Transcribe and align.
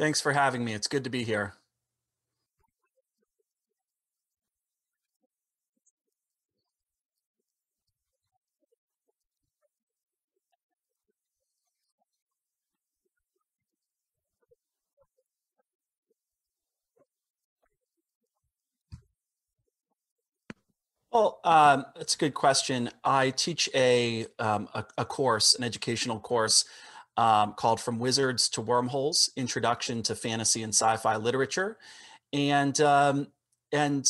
Thanks 0.00 0.22
for 0.22 0.32
having 0.32 0.64
me. 0.64 0.72
It's 0.72 0.88
good 0.88 1.04
to 1.04 1.10
be 1.10 1.24
here. 1.24 1.52
Well, 21.12 21.40
um, 21.44 21.84
that's 21.96 22.14
a 22.14 22.18
good 22.18 22.34
question. 22.34 22.90
I 23.04 23.30
teach 23.30 23.68
a, 23.74 24.26
um, 24.38 24.68
a, 24.74 24.84
a 24.98 25.04
course, 25.04 25.54
an 25.54 25.62
educational 25.64 26.20
course 26.20 26.64
um, 27.20 27.52
called 27.52 27.80
From 27.80 27.98
Wizards 27.98 28.48
to 28.50 28.62
Wormholes: 28.62 29.30
Introduction 29.36 30.02
to 30.04 30.14
Fantasy 30.14 30.62
and 30.62 30.72
Sci-Fi 30.72 31.16
Literature, 31.16 31.76
and 32.32 32.80
um, 32.80 33.26
and 33.72 34.06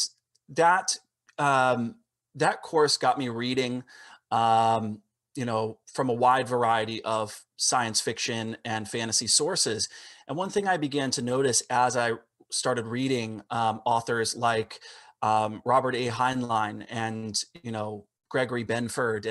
that 0.51 0.97
um, 1.37 1.97
that 2.37 2.63
course 2.63 2.97
got 2.97 3.19
me 3.19 3.29
reading, 3.29 3.83
um, 4.31 5.01
you 5.35 5.45
know, 5.45 5.79
from 5.93 6.09
a 6.09 6.13
wide 6.13 6.47
variety 6.47 7.03
of 7.03 7.43
science 7.57 8.01
fiction 8.01 8.57
and 8.65 8.89
fantasy 8.89 9.27
sources. 9.27 9.89
And 10.29 10.37
one 10.37 10.51
thing 10.51 10.69
I 10.69 10.77
began 10.77 11.11
to 11.13 11.23
notice 11.23 11.65
as 11.69 11.97
I 11.97 12.13
started 12.53 12.87
reading 12.87 13.43
um, 13.51 13.81
authors 13.85 14.37
like 14.37 14.79
um, 15.21 15.63
Robert 15.65 15.97
A. 15.97 16.11
Heinlein 16.11 16.87
and 16.89 17.43
you 17.65 17.73
know 17.73 18.07
Gregory 18.29 18.65
Benford, 18.65 19.27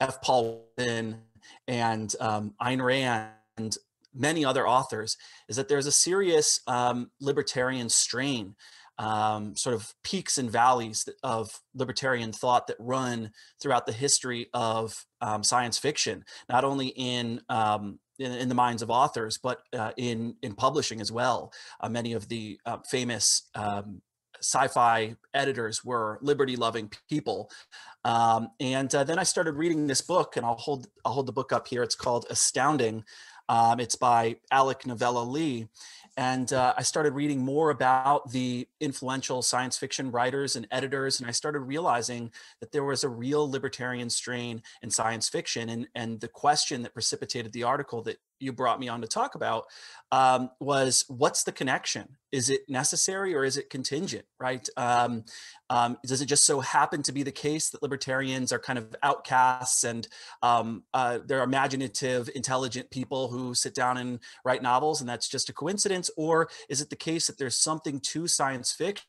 F. 0.00 0.22
Paul 0.22 0.64
Wilson, 0.78 1.20
and 1.66 2.14
um, 2.20 2.54
Ayn 2.60 2.82
Rand, 2.82 3.30
and 3.56 3.76
many 4.14 4.44
other 4.44 4.66
authors, 4.66 5.16
is 5.48 5.56
that 5.56 5.68
there's 5.68 5.86
a 5.86 5.92
serious 5.92 6.60
um, 6.66 7.10
libertarian 7.20 7.88
strain, 7.88 8.54
um, 8.98 9.56
sort 9.56 9.74
of 9.74 9.92
peaks 10.04 10.38
and 10.38 10.50
valleys 10.50 11.08
of 11.22 11.60
libertarian 11.74 12.32
thought 12.32 12.66
that 12.66 12.76
run 12.78 13.30
throughout 13.60 13.86
the 13.86 13.92
history 13.92 14.48
of 14.54 15.04
um, 15.20 15.42
science 15.42 15.78
fiction, 15.78 16.24
not 16.48 16.64
only 16.64 16.88
in 16.88 17.40
um, 17.48 17.98
in, 18.18 18.32
in, 18.32 18.48
the 18.48 18.54
minds 18.54 18.82
of 18.82 18.90
authors, 18.90 19.38
but 19.42 19.62
uh, 19.72 19.92
in 19.96 20.36
in 20.42 20.54
publishing 20.54 21.00
as 21.00 21.10
well. 21.10 21.52
Uh, 21.80 21.88
many 21.88 22.12
of 22.12 22.28
the 22.28 22.60
uh, 22.66 22.78
famous 22.88 23.48
um, 23.54 24.02
sci-fi 24.42 25.16
editors 25.32 25.84
were 25.84 26.18
liberty-loving 26.20 26.92
people. 27.08 27.50
Um, 28.04 28.48
and 28.58 28.92
uh, 28.94 29.04
then 29.04 29.18
I 29.18 29.22
started 29.22 29.52
reading 29.52 29.86
this 29.86 30.02
book, 30.02 30.36
and 30.36 30.44
I'll 30.44 30.56
hold 30.56 30.88
I'll 31.04 31.12
hold 31.12 31.26
the 31.26 31.32
book 31.32 31.52
up 31.52 31.68
here. 31.68 31.82
It's 31.82 31.94
called 31.94 32.26
Astounding. 32.28 33.04
Um, 33.48 33.80
it's 33.80 33.96
by 33.96 34.36
Alec 34.50 34.82
Nevala-Lee, 34.84 35.68
and 36.16 36.52
uh, 36.52 36.74
I 36.76 36.82
started 36.82 37.12
reading 37.12 37.40
more 37.40 37.70
about 37.70 38.30
the 38.30 38.68
influential 38.80 39.42
science 39.42 39.76
fiction 39.76 40.10
writers 40.10 40.56
and 40.56 40.66
editors, 40.70 41.20
and 41.20 41.28
I 41.28 41.32
started 41.32 41.60
realizing 41.60 42.30
that 42.60 42.72
there 42.72 42.84
was 42.84 43.04
a 43.04 43.08
real 43.08 43.50
libertarian 43.50 44.10
strain 44.10 44.62
in 44.82 44.90
science 44.90 45.28
fiction. 45.28 45.68
And, 45.68 45.88
and 45.94 46.20
the 46.20 46.28
question 46.28 46.82
that 46.82 46.94
precipitated 46.94 47.52
the 47.52 47.64
article 47.64 48.02
that 48.02 48.18
you 48.42 48.52
brought 48.52 48.80
me 48.80 48.88
on 48.88 49.00
to 49.00 49.08
talk 49.08 49.34
about 49.34 49.66
um, 50.10 50.50
was 50.60 51.04
what's 51.08 51.44
the 51.44 51.52
connection? 51.52 52.16
Is 52.32 52.50
it 52.50 52.62
necessary 52.68 53.34
or 53.34 53.44
is 53.44 53.56
it 53.56 53.70
contingent, 53.70 54.24
right? 54.40 54.66
Um, 54.76 55.24
um, 55.70 55.98
does 56.06 56.20
it 56.20 56.26
just 56.26 56.44
so 56.44 56.60
happen 56.60 57.02
to 57.04 57.12
be 57.12 57.22
the 57.22 57.32
case 57.32 57.70
that 57.70 57.82
libertarians 57.82 58.52
are 58.52 58.58
kind 58.58 58.78
of 58.78 58.94
outcasts 59.02 59.84
and 59.84 60.06
um, 60.42 60.82
uh, 60.92 61.20
they're 61.24 61.42
imaginative, 61.42 62.28
intelligent 62.34 62.90
people 62.90 63.28
who 63.28 63.54
sit 63.54 63.74
down 63.74 63.96
and 63.98 64.18
write 64.44 64.62
novels 64.62 65.00
and 65.00 65.08
that's 65.08 65.28
just 65.28 65.48
a 65.48 65.52
coincidence? 65.52 66.10
Or 66.16 66.48
is 66.68 66.80
it 66.80 66.90
the 66.90 66.96
case 66.96 67.26
that 67.26 67.38
there's 67.38 67.58
something 67.58 68.00
to 68.00 68.26
science 68.26 68.72
fiction 68.72 69.06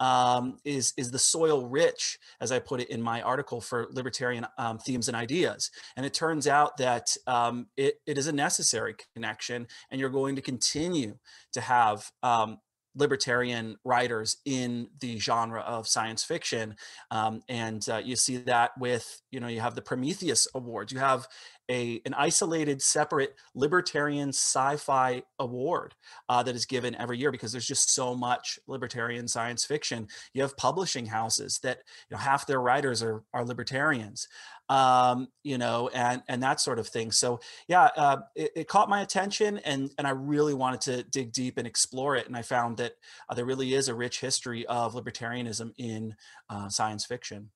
um, 0.00 0.58
is 0.64 0.92
is 0.96 1.10
the 1.10 1.18
soil 1.18 1.66
rich, 1.66 2.18
as 2.40 2.52
I 2.52 2.58
put 2.58 2.80
it 2.80 2.90
in 2.90 3.00
my 3.00 3.22
article 3.22 3.60
for 3.60 3.88
libertarian 3.90 4.46
um, 4.58 4.78
themes 4.78 5.08
and 5.08 5.16
ideas. 5.16 5.70
And 5.96 6.04
it 6.04 6.14
turns 6.14 6.46
out 6.46 6.76
that 6.78 7.16
um, 7.26 7.66
it, 7.76 8.00
it 8.06 8.18
is 8.18 8.26
a 8.26 8.32
necessary 8.32 8.94
connection, 9.14 9.66
and 9.90 10.00
you're 10.00 10.10
going 10.10 10.36
to 10.36 10.42
continue 10.42 11.16
to 11.52 11.60
have 11.60 12.10
um, 12.22 12.58
libertarian 12.94 13.76
writers 13.84 14.38
in 14.44 14.88
the 15.00 15.18
genre 15.18 15.60
of 15.60 15.88
science 15.88 16.22
fiction 16.22 16.74
um, 17.10 17.42
and 17.48 17.88
uh, 17.88 18.00
you 18.02 18.16
see 18.16 18.38
that 18.38 18.76
with 18.78 19.22
you 19.30 19.40
know 19.40 19.48
you 19.48 19.60
have 19.60 19.74
the 19.74 19.82
prometheus 19.82 20.48
awards. 20.54 20.92
You 20.92 20.98
have 20.98 21.26
a 21.70 22.00
an 22.04 22.14
isolated 22.14 22.82
separate 22.82 23.34
libertarian 23.54 24.30
sci-fi 24.30 25.22
award 25.38 25.94
uh, 26.28 26.42
that 26.42 26.54
is 26.54 26.66
given 26.66 26.94
every 26.96 27.18
year 27.18 27.30
because 27.30 27.52
there's 27.52 27.66
just 27.66 27.94
so 27.94 28.14
much 28.14 28.58
libertarian 28.66 29.28
science 29.28 29.64
fiction. 29.64 30.08
You 30.34 30.42
have 30.42 30.56
publishing 30.56 31.06
houses 31.06 31.58
that 31.62 31.78
you 32.08 32.16
know 32.16 32.18
half 32.18 32.46
their 32.46 32.60
writers 32.60 33.02
are 33.02 33.22
are 33.32 33.44
libertarians 33.44 34.28
um, 34.72 35.28
you 35.42 35.58
know, 35.58 35.90
and 35.92 36.22
and 36.28 36.42
that 36.42 36.58
sort 36.58 36.78
of 36.78 36.88
thing. 36.88 37.12
So 37.12 37.40
yeah, 37.68 37.90
uh, 37.94 38.16
it, 38.34 38.52
it, 38.56 38.68
caught 38.68 38.88
my 38.88 39.02
attention, 39.02 39.58
and 39.58 39.90
and 39.98 40.06
I 40.06 40.12
really 40.12 40.54
wanted 40.54 40.80
to 40.82 41.02
dig 41.02 41.30
deep 41.30 41.58
and 41.58 41.66
explore 41.66 42.16
it. 42.16 42.26
And 42.26 42.34
I 42.34 42.40
found 42.40 42.78
that 42.78 42.92
uh, 43.28 43.34
there 43.34 43.44
really 43.44 43.74
is 43.74 43.88
a 43.88 43.94
rich 43.94 44.20
history 44.20 44.64
of 44.64 44.94
libertarianism 44.94 45.72
in 45.76 46.14
uh, 46.48 46.70
science 46.70 47.04
fiction. 47.04 47.50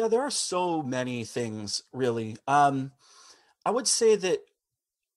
Yeah, 0.00 0.08
there 0.08 0.22
are 0.22 0.30
so 0.30 0.82
many 0.82 1.24
things 1.24 1.82
really. 1.92 2.38
Um, 2.48 2.92
I 3.66 3.70
would 3.70 3.86
say 3.86 4.16
that 4.16 4.38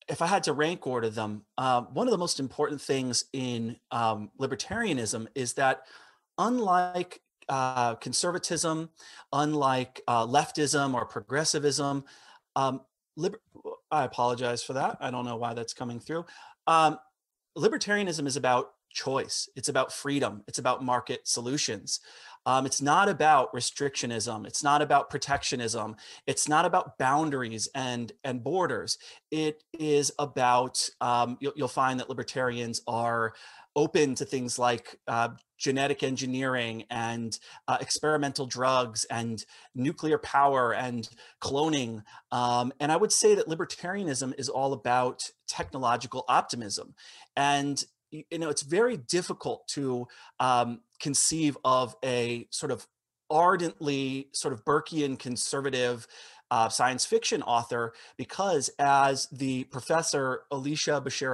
if 0.10 0.22
I 0.22 0.28
had 0.28 0.44
to 0.44 0.52
rank 0.52 0.86
order 0.86 1.10
them, 1.10 1.46
uh, 1.58 1.84
one 1.84 2.06
of 2.06 2.12
the 2.12 2.18
most 2.18 2.38
important 2.38 2.82
things 2.82 3.24
in 3.32 3.78
um, 3.92 4.30
libertarianism 4.38 5.28
is 5.36 5.54
that 5.54 5.84
unlike 6.38 7.22
uh, 7.48 7.96
conservatism, 7.96 8.90
unlike 9.32 10.02
uh, 10.06 10.28
leftism 10.28 10.96
or 10.96 11.06
progressivism, 11.06 12.04
um, 12.58 12.82
liber- 13.16 13.40
I 13.90 14.04
apologize 14.04 14.64
for 14.64 14.74
that. 14.74 14.98
I 15.00 15.12
don't 15.12 15.24
know 15.24 15.38
why 15.38 15.54
that's 15.54 15.74
coming 15.74 16.02
through. 16.02 16.26
Um, 16.68 17.00
libertarianism 17.58 18.28
is 18.28 18.36
about 18.36 18.74
choice. 18.94 19.50
It's 19.56 19.70
about 19.70 19.92
freedom. 19.92 20.44
It's 20.48 20.60
about 20.60 20.84
market 20.84 21.28
solutions. 21.28 22.00
Um, 22.46 22.66
it's 22.66 22.82
not 22.82 23.08
about 23.08 23.54
restrictionism. 23.54 24.46
It's 24.46 24.64
not 24.64 24.82
about 24.82 25.10
protectionism. 25.10 25.96
It's 26.28 26.50
not 26.50 26.66
about 26.66 26.98
boundaries 26.98 27.70
and 27.74 28.12
and 28.24 28.44
borders. 28.44 28.98
It 29.32 29.64
is 29.78 30.12
about 30.20 30.90
um, 31.00 31.38
you'll, 31.40 31.54
you'll, 31.56 31.68
find 31.68 32.00
that 32.00 32.10
libertarians 32.10 32.82
are 32.86 33.34
open 33.76 34.14
to 34.16 34.26
things 34.26 34.60
like 34.60 35.00
uh, 35.08 35.30
genetic 35.58 36.04
engineering 36.04 36.84
and 36.90 37.40
uh, 37.68 37.78
experimental 37.80 38.46
drugs 38.46 39.06
and 39.06 39.46
nuclear 39.74 40.18
power 40.18 40.74
and 40.74 41.10
cloning. 41.42 42.04
Um, 42.32 42.74
and 42.80 42.92
I 42.92 42.98
would 42.98 43.12
say 43.12 43.34
that 43.36 43.48
libertarianism 43.48 44.34
is 44.38 44.50
all 44.50 44.74
about 44.74 45.30
technological 45.48 46.26
optimism. 46.28 46.94
And 47.36 47.84
you 48.14 48.38
know, 48.38 48.50
it's 48.50 48.62
very 48.62 48.98
difficult 48.98 49.68
to 49.70 50.08
um, 50.40 50.82
conceive 51.00 51.58
of 51.66 51.96
a 52.04 52.48
sort 52.52 52.72
of 52.72 52.88
ardently 53.30 54.30
sort 54.32 54.54
of 54.54 54.64
Burkean 54.64 55.18
conservative 55.18 56.08
uh, 56.52 56.70
science 56.70 57.06
fiction 57.06 57.42
author 57.42 57.94
because 58.16 58.70
as 58.78 59.28
the 59.32 59.64
professor 59.66 60.44
Alicia 60.52 61.02
Bashir 61.04 61.34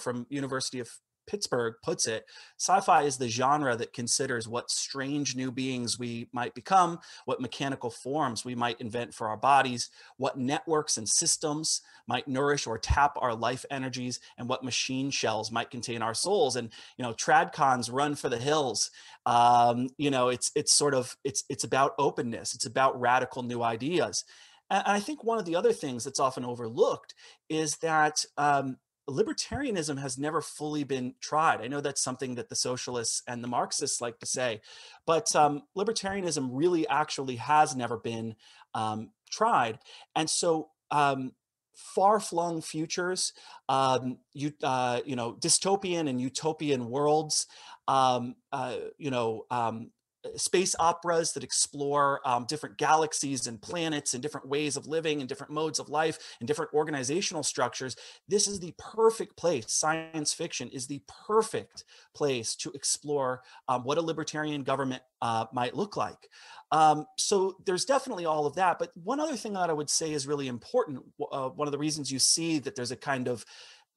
from 0.00 0.26
University 0.30 0.78
of 0.78 0.88
Pittsburgh 1.26 1.74
puts 1.82 2.06
it, 2.06 2.24
sci-fi 2.58 3.02
is 3.02 3.16
the 3.16 3.28
genre 3.28 3.76
that 3.76 3.92
considers 3.92 4.48
what 4.48 4.70
strange 4.70 5.36
new 5.36 5.50
beings 5.50 5.98
we 5.98 6.28
might 6.32 6.54
become, 6.54 6.98
what 7.24 7.40
mechanical 7.40 7.90
forms 7.90 8.44
we 8.44 8.54
might 8.54 8.80
invent 8.80 9.14
for 9.14 9.28
our 9.28 9.36
bodies, 9.36 9.90
what 10.16 10.38
networks 10.38 10.96
and 10.96 11.08
systems 11.08 11.82
might 12.06 12.28
nourish 12.28 12.66
or 12.66 12.78
tap 12.78 13.16
our 13.16 13.34
life 13.34 13.64
energies, 13.70 14.20
and 14.38 14.48
what 14.48 14.64
machine 14.64 15.10
shells 15.10 15.50
might 15.52 15.70
contain 15.70 16.02
our 16.02 16.14
souls. 16.14 16.56
And 16.56 16.70
you 16.96 17.02
know, 17.02 17.12
tradcons 17.12 17.92
run 17.92 18.14
for 18.14 18.28
the 18.28 18.38
hills. 18.38 18.90
Um, 19.26 19.88
you 19.98 20.10
know, 20.10 20.28
it's 20.28 20.50
it's 20.54 20.72
sort 20.72 20.94
of 20.94 21.16
it's 21.24 21.44
it's 21.48 21.64
about 21.64 21.92
openness. 21.98 22.54
It's 22.54 22.66
about 22.66 23.00
radical 23.00 23.42
new 23.42 23.62
ideas. 23.62 24.24
And 24.70 24.82
I 24.86 25.00
think 25.00 25.22
one 25.22 25.38
of 25.38 25.44
the 25.44 25.56
other 25.56 25.72
things 25.72 26.04
that's 26.04 26.20
often 26.20 26.44
overlooked 26.46 27.14
is 27.50 27.76
that 27.78 28.24
um, 28.38 28.78
libertarianism 29.08 29.98
has 29.98 30.16
never 30.16 30.40
fully 30.40 30.84
been 30.84 31.14
tried. 31.20 31.60
I 31.60 31.68
know 31.68 31.80
that's 31.80 32.02
something 32.02 32.36
that 32.36 32.48
the 32.48 32.54
socialists 32.54 33.22
and 33.26 33.42
the 33.42 33.48
Marxists 33.48 34.00
like 34.00 34.18
to 34.20 34.26
say, 34.26 34.60
but 35.06 35.34
um, 35.34 35.62
libertarianism 35.76 36.48
really 36.52 36.86
actually 36.88 37.36
has 37.36 37.74
never 37.74 37.96
been 37.96 38.36
um, 38.74 39.10
tried. 39.30 39.78
And 40.14 40.28
so 40.30 40.70
um, 40.90 41.32
far-flung 41.74 42.62
futures, 42.62 43.32
um, 43.68 44.18
you, 44.32 44.52
uh, 44.62 45.00
you 45.04 45.16
know, 45.16 45.32
dystopian 45.32 46.08
and 46.08 46.20
utopian 46.20 46.88
worlds, 46.88 47.46
um, 47.88 48.36
uh, 48.52 48.76
you 48.98 49.10
know, 49.10 49.46
um, 49.50 49.90
space 50.36 50.74
operas 50.78 51.32
that 51.32 51.44
explore 51.44 52.20
um, 52.24 52.46
different 52.48 52.78
galaxies 52.78 53.46
and 53.46 53.60
planets 53.60 54.14
and 54.14 54.22
different 54.22 54.48
ways 54.48 54.76
of 54.76 54.86
living 54.86 55.20
and 55.20 55.28
different 55.28 55.52
modes 55.52 55.78
of 55.78 55.88
life 55.88 56.18
and 56.40 56.46
different 56.46 56.72
organizational 56.72 57.42
structures. 57.42 57.96
This 58.28 58.46
is 58.46 58.60
the 58.60 58.74
perfect 58.78 59.36
place. 59.36 59.72
Science 59.72 60.32
fiction 60.32 60.68
is 60.68 60.86
the 60.86 61.02
perfect 61.26 61.84
place 62.14 62.54
to 62.56 62.70
explore 62.72 63.42
um, 63.68 63.82
what 63.84 63.98
a 63.98 64.02
libertarian 64.02 64.62
government 64.62 65.02
uh, 65.20 65.46
might 65.52 65.74
look 65.74 65.96
like. 65.96 66.28
Um, 66.70 67.06
so 67.18 67.56
there's 67.66 67.84
definitely 67.84 68.24
all 68.24 68.46
of 68.46 68.54
that. 68.54 68.78
But 68.78 68.92
one 69.02 69.20
other 69.20 69.36
thing 69.36 69.52
that 69.54 69.70
I 69.70 69.74
would 69.74 69.90
say 69.90 70.12
is 70.12 70.26
really 70.26 70.48
important. 70.48 71.04
Uh, 71.30 71.50
one 71.50 71.68
of 71.68 71.72
the 71.72 71.78
reasons 71.78 72.10
you 72.10 72.18
see 72.18 72.58
that 72.60 72.74
there's 72.74 72.90
a 72.90 72.96
kind 72.96 73.28
of 73.28 73.44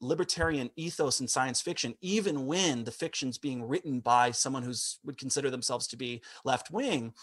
libertarian 0.02 0.70
ethos 0.76 1.20
in 1.20 1.28
science 1.28 1.62
fiction, 1.62 1.96
even 2.02 2.46
when 2.46 2.84
the 2.84 2.92
fiction's 2.92 3.38
being 3.38 3.64
written 3.64 4.00
by 4.00 4.32
someone 4.32 4.64
who's 4.64 5.00
would 5.04 5.18
consider 5.18 5.50
themselves 5.50 5.88
to 5.88 5.98
be 5.98 6.22
left 6.44 6.72
wing, 6.72 7.14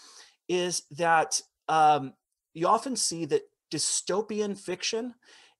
is 0.47 0.83
that 0.91 1.41
um, 1.69 2.13
you 2.53 2.67
often 2.67 2.95
see 2.95 3.25
that 3.25 3.43
dystopian 3.71 4.57
fiction 4.57 5.15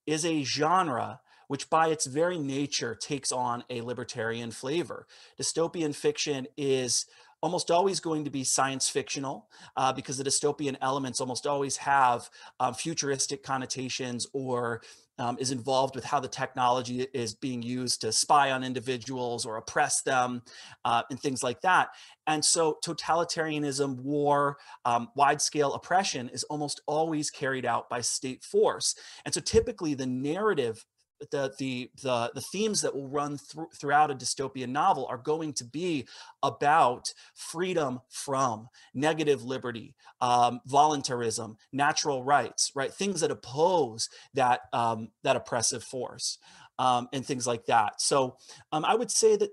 is 0.06 0.26
a 0.26 0.44
genre 0.44 1.20
which 1.48 1.70
by 1.70 1.90
its 1.90 2.06
very 2.06 2.40
nature 2.40 2.96
takes 2.96 3.32
on 3.32 3.64
a 3.70 3.82
libertarian 3.82 4.50
flavor. 4.50 5.06
Dystopian 5.40 5.94
fiction 5.94 6.48
is 6.58 7.06
almost 7.44 7.70
always 7.70 8.00
going 8.00 8.24
to 8.24 8.32
be 8.32 8.44
science 8.44 8.88
fictional 8.88 9.50
uh, 9.76 9.92
because 9.92 10.18
the 10.18 10.24
dystopian 10.24 10.78
elements 10.82 11.20
almost 11.20 11.46
always 11.46 11.76
have 11.76 12.30
um, 12.62 12.74
futuristic 12.74 13.44
connotations 13.44 14.26
or 14.32 14.82
um, 15.20 15.38
is 15.40 15.52
involved 15.52 15.96
with 15.96 16.04
how 16.04 16.20
the 16.20 16.28
technology 16.28 17.08
is 17.14 17.36
being 17.36 17.62
used 17.62 18.02
to 18.02 18.12
spy 18.12 18.52
on 18.52 18.64
individuals 18.64 19.46
or 19.46 19.58
oppress 19.58 20.02
them 20.02 20.42
uh, 20.86 21.04
and 21.10 21.20
things 21.20 21.44
like 21.44 21.62
that. 21.62 21.90
And 22.28 22.44
so 22.44 22.78
totalitarianism, 22.84 24.00
war, 24.00 24.58
um, 24.86 25.10
wide 25.16 25.42
scale 25.42 25.74
oppression 25.74 26.30
is 26.30 26.44
almost 26.46 26.82
always 26.88 27.30
carried 27.30 27.66
out 27.66 27.90
by 27.90 28.02
state 28.02 28.44
force. 28.44 28.96
And 29.26 29.34
so 29.34 29.42
typically 29.42 29.94
the 29.94 30.08
narrative 30.08 30.84
the 31.32 31.54
the 31.58 31.90
the, 32.02 32.32
the 32.36 32.42
themes 32.52 32.82
that 32.82 32.96
will 32.96 33.08
run 33.08 33.38
through, 33.38 33.68
throughout 33.80 34.12
a 34.12 34.16
dystopian 34.16 34.70
novel 34.70 35.08
are 35.10 35.18
going 35.18 35.54
to 35.54 35.66
be 35.66 36.08
about 36.42 37.14
freedom 37.36 38.00
from 38.10 38.68
negative 38.94 39.44
liberty, 39.44 39.96
um, 40.22 40.60
voluntarism, 40.66 41.58
natural 41.72 42.24
rights, 42.24 42.72
right? 42.76 42.94
Things 42.94 43.22
that 43.22 43.32
oppose 43.32 44.10
that 44.34 44.62
um, 44.74 45.10
that 45.24 45.36
oppressive 45.36 45.84
force. 45.84 46.38
Um, 46.80 47.08
and 47.14 47.24
things 47.24 47.46
like 47.46 47.68
that. 47.68 48.02
So 48.02 48.38
um, 48.72 48.84
I 48.84 48.96
would 48.96 49.12
say 49.12 49.36
that 49.36 49.52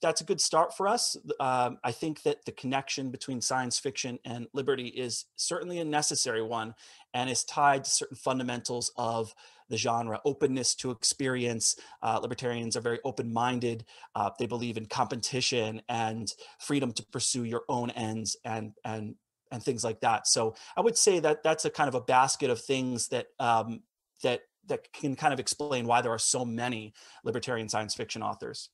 that's 0.00 0.20
a 0.20 0.24
good 0.24 0.40
start 0.40 0.76
for 0.76 0.88
us. 0.88 1.16
Um, 1.38 1.78
I 1.84 1.92
think 1.92 2.22
that 2.22 2.44
the 2.44 2.52
connection 2.52 3.10
between 3.10 3.40
science 3.40 3.78
fiction 3.78 4.18
and 4.24 4.46
liberty 4.52 4.88
is 4.88 5.26
certainly 5.36 5.78
a 5.78 5.84
necessary 5.84 6.42
one 6.42 6.74
and 7.12 7.28
is 7.28 7.44
tied 7.44 7.84
to 7.84 7.90
certain 7.90 8.16
fundamentals 8.16 8.92
of 8.96 9.34
the 9.68 9.76
genre, 9.76 10.20
openness 10.24 10.74
to 10.76 10.90
experience. 10.90 11.76
Uh, 12.02 12.18
libertarians 12.20 12.76
are 12.76 12.80
very 12.80 12.98
open-minded. 13.04 13.84
Uh, 14.14 14.30
they 14.38 14.46
believe 14.46 14.76
in 14.76 14.86
competition 14.86 15.80
and 15.88 16.32
freedom 16.58 16.92
to 16.92 17.04
pursue 17.06 17.44
your 17.44 17.62
own 17.68 17.90
ends 17.90 18.36
and 18.44 18.72
and 18.84 19.14
and 19.52 19.62
things 19.62 19.82
like 19.82 20.00
that. 20.00 20.28
So 20.28 20.54
I 20.76 20.80
would 20.80 20.96
say 20.96 21.18
that 21.20 21.42
that's 21.42 21.64
a 21.64 21.70
kind 21.70 21.88
of 21.88 21.94
a 21.94 22.00
basket 22.00 22.50
of 22.50 22.60
things 22.60 23.08
that 23.08 23.26
um, 23.38 23.82
that 24.22 24.42
that 24.66 24.92
can 24.92 25.16
kind 25.16 25.32
of 25.32 25.40
explain 25.40 25.86
why 25.86 26.00
there 26.02 26.12
are 26.12 26.18
so 26.18 26.44
many 26.44 26.94
libertarian 27.24 27.68
science 27.68 27.94
fiction 27.94 28.22
authors. 28.22 28.70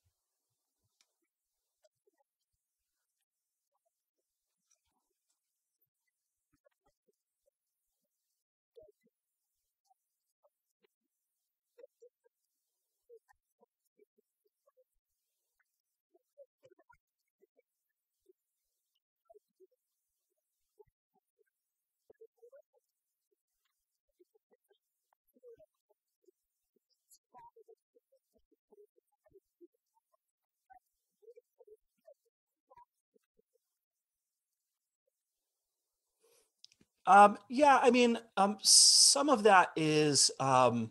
Um, 37.06 37.38
yeah, 37.48 37.78
I 37.80 37.90
mean, 37.90 38.18
um, 38.36 38.58
some 38.62 39.28
of 39.28 39.44
that 39.44 39.70
is 39.76 40.30
um, 40.40 40.90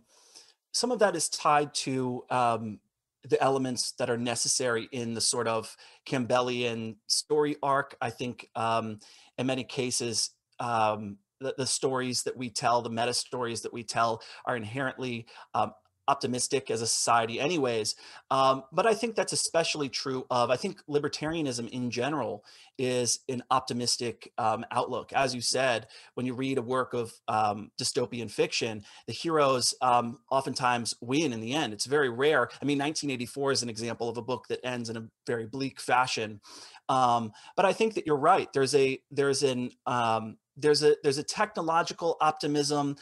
some 0.72 0.92
of 0.92 1.00
that 1.00 1.16
is 1.16 1.30
tied 1.30 1.74
to 1.74 2.24
um, 2.30 2.80
the 3.24 3.42
elements 3.42 3.92
that 3.94 4.10
are 4.10 4.18
necessary 4.18 4.88
in 4.92 5.14
the 5.14 5.22
sort 5.22 5.48
of 5.48 5.76
Campbellian 6.06 6.96
story 7.08 7.58
arc. 7.64 7.96
I 8.02 8.10
think 8.10 8.50
um, 8.56 9.00
in 9.38 9.48
many 9.48 9.64
cases, 9.64 10.32
um, 10.60 11.18
the, 11.40 11.54
the 11.58 11.66
stories 11.66 12.24
that 12.24 12.38
we 12.38 12.50
tell, 12.50 12.82
the 12.82 12.90
meta 12.90 13.14
stories 13.14 13.62
that 13.62 13.74
we 13.74 13.84
tell, 13.84 14.22
are 14.46 14.56
inherently 14.56 15.26
optimistic 16.08 16.70
as 16.70 16.82
a 16.82 16.88
society 16.88 17.40
anyways 17.40 17.96
um, 18.32 18.64
but 18.72 18.86
i 18.86 18.94
think 18.94 19.16
that's 19.16 19.34
especially 19.34 19.90
true 19.90 20.26
of 20.30 20.50
i 20.50 20.56
think 20.56 20.82
libertarianism 20.88 21.70
in 21.70 21.90
general 21.90 22.44
is 22.78 23.20
an 23.30 23.42
optimistic 23.52 24.32
um, 24.38 24.66
outlook. 24.72 25.14
As 25.14 25.34
you 25.34 25.42
said 25.42 25.88
when 26.16 26.26
you 26.26 26.34
read 26.34 26.58
a 26.58 26.62
work 26.62 26.94
of 26.94 27.14
um, 27.28 27.72
dystopian 27.80 28.30
fiction 28.30 28.84
the 29.08 29.14
heroes 29.14 29.74
um, 29.82 30.20
oftentimes 30.30 30.94
win 31.02 31.32
in 31.34 31.42
the 31.42 31.54
end. 31.54 31.74
It's 31.74 31.86
very 31.86 32.10
rare. 32.10 32.50
I 32.62 32.66
mean 32.66 32.78
1984 32.80 33.52
is 33.52 33.64
an 33.64 33.70
example 33.70 34.10
of 34.10 34.18
a 34.18 34.22
book 34.22 34.48
that 34.50 34.66
ends 34.66 34.90
in 34.90 34.98
a 34.98 35.08
very 35.26 35.46
bleak 35.46 35.80
fashion 35.80 36.42
um, 36.90 37.32
but 37.56 37.66
i 37.66 37.74
think 37.74 37.96
that 37.96 38.06
you're 38.06 38.16
right. 38.16 38.52
There's 38.54 38.76
a 38.76 39.00
there's 39.12 39.44
an 39.44 39.72
um, 39.86 40.38
there's 40.58 40.84
a 40.84 40.96
there's 41.04 41.18
a 41.18 41.24
technological 41.24 42.18
optimism. 42.22 42.96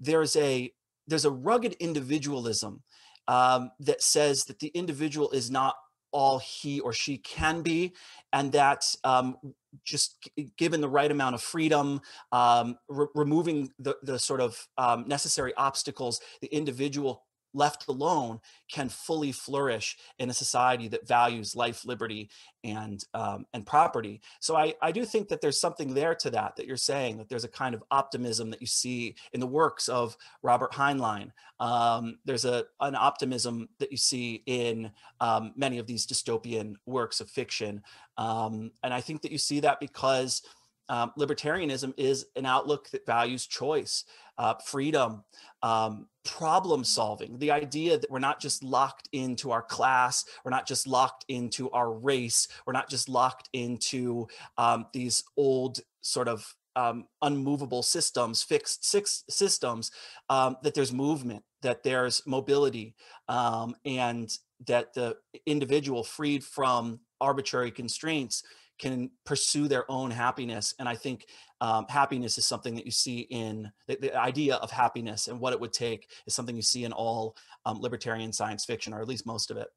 There's 0.00 0.36
a 0.36 0.72
there's 1.08 1.24
a 1.24 1.30
rugged 1.30 1.74
individualism 1.80 2.82
um, 3.26 3.70
that 3.80 4.02
says 4.02 4.44
that 4.44 4.60
the 4.60 4.68
individual 4.68 5.30
is 5.30 5.50
not 5.50 5.74
all 6.10 6.38
he 6.38 6.80
or 6.80 6.92
she 6.92 7.18
can 7.18 7.62
be 7.62 7.92
and 8.32 8.52
that 8.52 8.84
um, 9.04 9.36
just 9.84 10.28
given 10.56 10.80
the 10.80 10.88
right 10.88 11.10
amount 11.10 11.34
of 11.34 11.42
freedom 11.42 12.00
um, 12.32 12.78
re 12.88 13.06
removing 13.14 13.70
the, 13.78 13.94
the 14.02 14.18
sort 14.18 14.40
of 14.40 14.68
um, 14.78 15.06
necessary 15.06 15.52
obstacles 15.56 16.20
the 16.40 16.48
individual 16.48 17.24
left 17.54 17.88
alone 17.88 18.40
can 18.70 18.88
fully 18.88 19.32
flourish 19.32 19.96
in 20.18 20.30
a 20.30 20.34
society 20.34 20.88
that 20.88 21.06
values 21.06 21.56
life, 21.56 21.84
liberty, 21.84 22.30
and 22.64 23.04
um, 23.14 23.46
and 23.52 23.66
property. 23.66 24.20
So 24.40 24.56
I, 24.56 24.74
I 24.82 24.92
do 24.92 25.04
think 25.04 25.28
that 25.28 25.40
there's 25.40 25.60
something 25.60 25.94
there 25.94 26.14
to 26.16 26.30
that, 26.30 26.56
that 26.56 26.66
you're 26.66 26.76
saying 26.76 27.18
that 27.18 27.28
there's 27.28 27.44
a 27.44 27.48
kind 27.48 27.74
of 27.74 27.82
optimism 27.90 28.50
that 28.50 28.60
you 28.60 28.66
see 28.66 29.14
in 29.32 29.40
the 29.40 29.46
works 29.46 29.88
of 29.88 30.16
Robert 30.42 30.72
Heinlein. 30.72 31.30
Um, 31.60 32.18
there's 32.24 32.44
a 32.44 32.64
an 32.80 32.94
optimism 32.94 33.68
that 33.78 33.90
you 33.90 33.98
see 33.98 34.42
in 34.46 34.90
um, 35.20 35.52
many 35.56 35.78
of 35.78 35.86
these 35.86 36.06
dystopian 36.06 36.74
works 36.86 37.20
of 37.20 37.30
fiction. 37.30 37.82
Um, 38.16 38.72
and 38.82 38.92
I 38.92 39.00
think 39.00 39.22
that 39.22 39.32
you 39.32 39.38
see 39.38 39.60
that 39.60 39.80
because 39.80 40.42
um, 40.88 41.12
libertarianism 41.18 41.92
is 41.96 42.26
an 42.36 42.46
outlook 42.46 42.90
that 42.90 43.06
values 43.06 43.46
choice, 43.46 44.04
uh, 44.38 44.54
freedom, 44.54 45.24
um, 45.62 46.06
problem 46.28 46.84
solving, 46.84 47.38
the 47.38 47.50
idea 47.50 47.98
that 47.98 48.10
we're 48.10 48.18
not 48.18 48.38
just 48.38 48.62
locked 48.62 49.08
into 49.12 49.50
our 49.50 49.62
class, 49.62 50.24
we're 50.44 50.50
not 50.50 50.66
just 50.66 50.86
locked 50.86 51.24
into 51.28 51.70
our 51.70 51.90
race, 51.90 52.48
we're 52.66 52.72
not 52.74 52.88
just 52.88 53.08
locked 53.08 53.48
into 53.54 54.28
um, 54.58 54.86
these 54.92 55.24
old 55.36 55.80
sort 56.02 56.28
of 56.28 56.54
um, 56.76 57.06
unmovable 57.22 57.82
systems, 57.82 58.42
fixed 58.42 58.84
six 58.84 59.24
systems, 59.30 59.90
um, 60.28 60.56
that 60.62 60.74
there's 60.74 60.92
movement, 60.92 61.42
that 61.62 61.82
there's 61.82 62.22
mobility, 62.26 62.94
um, 63.28 63.74
and 63.84 64.30
that 64.66 64.92
the 64.92 65.16
individual 65.46 66.04
freed 66.04 66.44
from 66.44 67.00
arbitrary 67.20 67.70
constraints 67.70 68.42
can 68.78 69.10
pursue 69.24 69.68
their 69.68 69.90
own 69.90 70.10
happiness. 70.10 70.74
And 70.78 70.88
I 70.88 70.94
think 70.94 71.26
um, 71.60 71.86
happiness 71.88 72.38
is 72.38 72.46
something 72.46 72.74
that 72.76 72.84
you 72.84 72.92
see 72.92 73.20
in 73.30 73.70
the, 73.86 73.98
the, 74.00 74.16
idea 74.16 74.56
of 74.56 74.70
happiness 74.70 75.26
and 75.26 75.40
what 75.40 75.52
it 75.52 75.60
would 75.60 75.72
take 75.72 76.08
is 76.26 76.34
something 76.34 76.54
you 76.54 76.62
see 76.62 76.84
in 76.84 76.92
all 76.92 77.36
um, 77.66 77.80
libertarian 77.80 78.32
science 78.32 78.64
fiction, 78.64 78.92
or 78.92 79.00
at 79.00 79.08
least 79.08 79.26
most 79.26 79.50
of 79.50 79.56
it. 79.56 79.68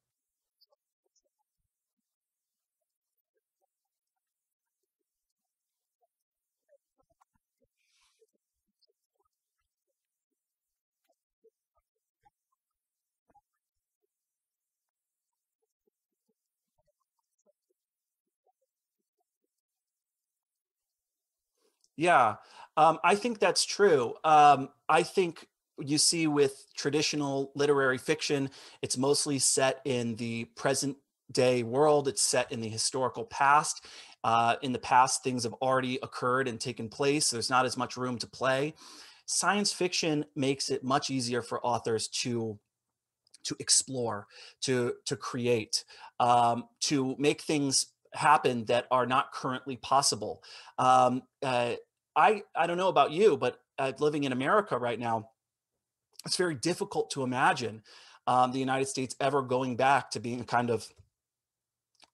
Yeah, 22.01 22.38
um, 22.77 22.98
I 23.03 23.13
think 23.13 23.38
that's 23.38 23.63
true. 23.63 24.15
Um, 24.24 24.70
I 24.89 25.03
think 25.03 25.46
you 25.77 26.00
see 26.00 26.25
with 26.25 26.65
traditional 26.75 27.51
literary 27.53 28.00
fiction, 28.00 28.50
it's 28.81 28.98
mostly 28.98 29.38
set 29.38 29.81
in 29.86 30.15
the 30.15 30.46
present 30.55 30.98
day 31.31 31.62
world. 31.62 32.08
It's 32.08 32.24
set 32.24 32.51
in 32.51 32.60
the 32.60 32.70
historical 32.70 33.25
past. 33.25 33.86
Uh, 34.24 34.55
in 34.63 34.72
the 34.72 34.79
past, 34.79 35.24
things 35.24 35.43
have 35.43 35.53
already 35.62 36.00
occurred 36.01 36.48
and 36.48 36.60
taken 36.60 36.89
place. 36.89 37.29
There's 37.29 37.51
not 37.51 37.65
as 37.65 37.77
much 37.77 37.98
room 37.98 38.17
to 38.17 38.27
play. 38.27 38.74
Science 39.27 39.72
fiction 39.72 40.25
makes 40.36 40.72
it 40.72 40.84
much 40.84 41.12
easier 41.12 41.43
for 41.43 41.63
authors 41.63 42.08
to 42.08 42.58
to 43.43 43.55
explore, 43.60 44.27
to 44.62 44.93
to 45.05 45.15
create, 45.15 45.84
um, 46.20 46.65
to 46.81 47.15
make 47.17 47.41
things 47.41 47.88
happen 48.13 48.65
that 48.65 48.88
are 48.91 49.05
not 49.05 49.31
currently 49.31 49.77
possible. 49.77 50.43
Um, 50.77 51.24
uh, 51.43 51.75
I 52.15 52.44
I 52.56 52.68
don't 52.68 52.77
know 52.77 52.89
about 52.89 53.12
you, 53.12 53.38
but 53.38 53.60
uh, 53.77 53.94
living 54.00 54.24
in 54.24 54.32
America 54.32 54.77
right 54.77 55.00
now, 55.00 55.30
it's 56.25 56.38
very 56.38 56.56
difficult 56.56 57.12
to 57.12 57.24
imagine 57.24 57.82
um, 58.27 58.51
the 58.51 58.60
United 58.60 58.88
States 58.88 59.15
ever 59.20 59.41
going 59.41 59.75
back 59.75 60.12
to 60.12 60.20
being 60.20 60.41
a 60.41 60.46
kind 60.46 60.70
of 60.70 60.88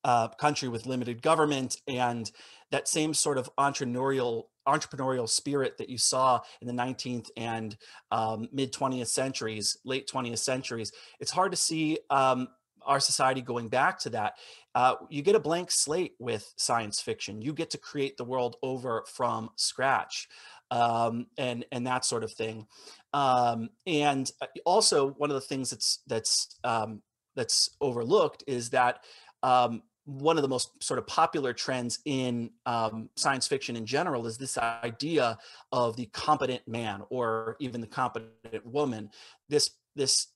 uh, 0.03 0.29
country 0.29 0.69
with 0.69 0.85
limited 0.85 1.21
government 1.21 1.81
and 1.87 2.31
that 2.71 2.87
same 2.87 3.13
sort 3.13 3.37
of 3.37 3.49
entrepreneurial 3.57 4.45
entrepreneurial 4.67 5.29
spirit 5.29 5.77
that 5.77 5.89
you 5.89 5.97
saw 5.97 6.41
in 6.61 6.67
the 6.67 6.73
19th 6.73 7.29
and 7.37 7.77
um, 8.11 8.49
mid 8.51 8.73
20th 8.73 9.07
centuries, 9.07 9.77
late 9.85 10.09
20th 10.13 10.39
centuries. 10.39 10.91
It's 11.19 11.31
hard 11.31 11.51
to 11.51 11.57
see 11.57 11.99
um, 12.09 12.49
our 12.87 12.99
society 12.99 13.41
going 13.41 13.67
back 13.67 13.99
to 13.99 14.09
that. 14.11 14.37
Uh, 14.73 14.95
you 15.09 15.21
get 15.21 15.35
a 15.35 15.39
blank 15.39 15.71
slate 15.71 16.13
with 16.19 16.53
science 16.57 17.01
fiction. 17.01 17.41
You 17.41 17.53
get 17.53 17.69
to 17.71 17.77
create 17.77 18.17
the 18.17 18.23
world 18.23 18.55
over 18.63 19.03
from 19.07 19.49
scratch 19.55 20.27
um, 20.71 21.27
and 21.37 21.65
and 21.71 21.87
that 21.87 22.05
sort 22.05 22.23
of 22.23 22.31
thing. 22.31 22.67
Um, 23.13 23.69
and 23.85 24.31
uh, 24.41 24.47
also 24.65 25.11
one 25.11 25.29
of 25.29 25.35
the 25.35 25.41
things 25.41 25.69
that's 25.69 25.99
that's 26.07 26.59
um, 26.63 27.01
that's 27.35 27.69
overlooked 27.81 28.43
is 28.47 28.69
that 28.71 29.03
um, 29.43 29.83
one 30.05 30.37
of 30.37 30.41
the 30.41 30.47
most 30.47 30.81
sort 30.81 30.97
of 30.97 31.05
popular 31.05 31.53
trends 31.53 31.99
in 32.05 32.49
um, 32.65 33.09
science 33.17 33.47
fiction 33.47 33.75
in 33.75 33.85
general 33.85 34.25
is 34.25 34.37
this 34.37 34.57
idea 34.57 35.37
of 35.71 35.95
the 35.97 36.05
competent 36.07 36.65
man 36.67 37.03
or 37.09 37.57
even 37.59 37.81
the 37.81 37.87
competent 37.87 38.65
woman. 38.65 39.09
This 39.49 39.71
this 39.95 40.27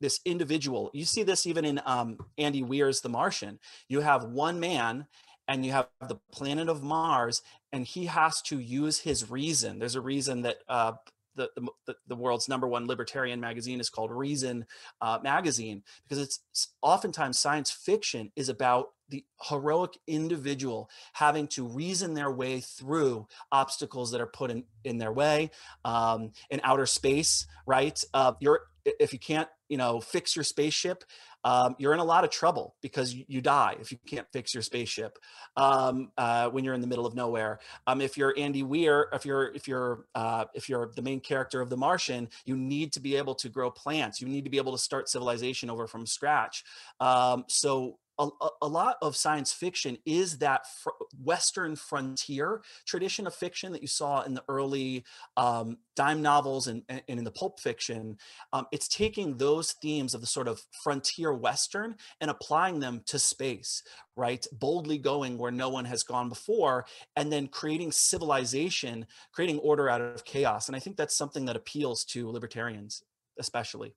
this 0.00 0.20
individual. 0.24 0.90
You 0.92 1.04
see 1.04 1.22
this 1.22 1.46
even 1.46 1.64
in 1.64 1.80
um, 1.84 2.18
Andy 2.38 2.62
Weir's 2.62 3.00
The 3.00 3.08
Martian. 3.08 3.58
You 3.88 4.00
have 4.00 4.24
one 4.24 4.60
man 4.60 5.06
and 5.48 5.64
you 5.64 5.72
have 5.72 5.88
the 6.08 6.16
planet 6.32 6.68
of 6.68 6.82
Mars, 6.82 7.42
and 7.72 7.86
he 7.86 8.06
has 8.06 8.42
to 8.42 8.58
use 8.58 8.98
his 8.98 9.30
reason. 9.30 9.78
There's 9.78 9.94
a 9.94 10.00
reason 10.00 10.42
that 10.42 10.56
uh, 10.68 10.92
the, 11.36 11.50
the, 11.86 11.94
the, 12.06 12.16
world's 12.16 12.48
number 12.48 12.66
one 12.66 12.86
libertarian 12.86 13.40
magazine 13.40 13.78
is 13.78 13.90
called 13.90 14.10
Reason 14.10 14.66
uh, 15.00 15.18
Magazine 15.22 15.82
because 16.08 16.22
it's 16.22 16.68
oftentimes 16.82 17.38
science 17.38 17.70
fiction 17.70 18.32
is 18.36 18.48
about 18.48 18.88
the 19.08 19.24
heroic 19.48 19.98
individual 20.06 20.90
having 21.12 21.46
to 21.46 21.66
reason 21.66 22.14
their 22.14 22.30
way 22.30 22.60
through 22.60 23.26
obstacles 23.52 24.10
that 24.10 24.20
are 24.20 24.26
put 24.26 24.50
in, 24.50 24.64
in 24.84 24.98
their 24.98 25.12
way 25.12 25.50
um, 25.84 26.32
in 26.50 26.60
outer 26.64 26.86
space, 26.86 27.46
right? 27.66 28.02
Uh, 28.14 28.32
you're 28.40 28.62
if 29.00 29.12
you 29.12 29.18
can't 29.18 29.48
you 29.68 29.76
know 29.76 30.00
fix 30.00 30.36
your 30.36 30.44
spaceship 30.44 31.04
um, 31.46 31.76
you're 31.78 31.92
in 31.94 32.00
a 32.00 32.04
lot 32.04 32.24
of 32.24 32.30
trouble 32.30 32.74
because 32.82 33.14
you, 33.14 33.40
die 33.40 33.76
if 33.80 33.92
you 33.92 33.98
can't 34.04 34.26
fix 34.32 34.52
your 34.52 34.64
spaceship 34.64 35.16
um, 35.56 36.10
uh, 36.18 36.48
when 36.48 36.64
you're 36.64 36.74
in 36.74 36.80
the 36.80 36.88
middle 36.88 37.06
of 37.06 37.14
nowhere. 37.14 37.60
Um, 37.86 38.00
if 38.00 38.16
you're 38.16 38.34
Andy 38.36 38.64
Weir, 38.64 39.06
if 39.12 39.24
you're 39.24 39.54
if 39.54 39.68
you're 39.68 40.06
uh, 40.16 40.46
if 40.54 40.68
you're 40.68 40.90
the 40.96 41.02
main 41.02 41.20
character 41.20 41.60
of 41.60 41.70
The 41.70 41.76
Martian, 41.76 42.30
you 42.46 42.56
need 42.56 42.92
to 42.94 43.00
be 43.00 43.14
able 43.14 43.36
to 43.36 43.48
grow 43.48 43.70
plants. 43.70 44.20
You 44.20 44.26
need 44.26 44.42
to 44.42 44.50
be 44.50 44.56
able 44.56 44.72
to 44.72 44.78
start 44.78 45.08
civilization 45.08 45.70
over 45.70 45.86
from 45.86 46.04
scratch. 46.04 46.64
Um, 46.98 47.44
so 47.46 47.98
a, 48.18 48.28
a, 48.62 48.66
lot 48.66 48.96
of 49.02 49.16
science 49.16 49.52
fiction 49.52 49.98
is 50.06 50.38
that 50.38 50.66
fr- 50.66 50.90
Western 51.22 51.76
frontier 51.76 52.62
tradition 52.86 53.26
of 53.26 53.34
fiction 53.34 53.72
that 53.72 53.82
you 53.82 53.88
saw 53.88 54.22
in 54.22 54.34
the 54.34 54.42
early 54.48 55.04
um, 55.36 55.78
dime 55.96 56.22
novels 56.22 56.66
and, 56.66 56.82
and, 56.88 57.02
in 57.08 57.24
the 57.24 57.30
pulp 57.30 57.60
fiction. 57.60 58.16
Um, 58.52 58.66
it's 58.72 58.88
taking 58.88 59.36
those 59.36 59.72
themes 59.72 60.14
of 60.14 60.20
the 60.20 60.26
sort 60.26 60.48
of 60.48 60.62
frontier 60.82 61.34
Western 61.34 61.96
and 62.20 62.30
applying 62.30 62.80
them 62.80 63.02
to 63.06 63.18
space, 63.18 63.82
right? 64.16 64.46
Boldly 64.52 64.98
going 64.98 65.36
where 65.36 65.52
no 65.52 65.68
one 65.68 65.84
has 65.84 66.02
gone 66.02 66.28
before, 66.28 66.86
and 67.16 67.30
then 67.30 67.48
creating 67.48 67.92
civilization, 67.92 69.06
creating 69.32 69.58
order 69.58 69.90
out 69.90 70.00
of 70.00 70.24
chaos. 70.24 70.68
And 70.68 70.76
I 70.76 70.80
think 70.80 70.96
that's 70.96 71.16
something 71.16 71.44
that 71.46 71.56
appeals 71.56 72.04
to 72.06 72.30
libertarians, 72.30 73.02
especially. 73.38 73.94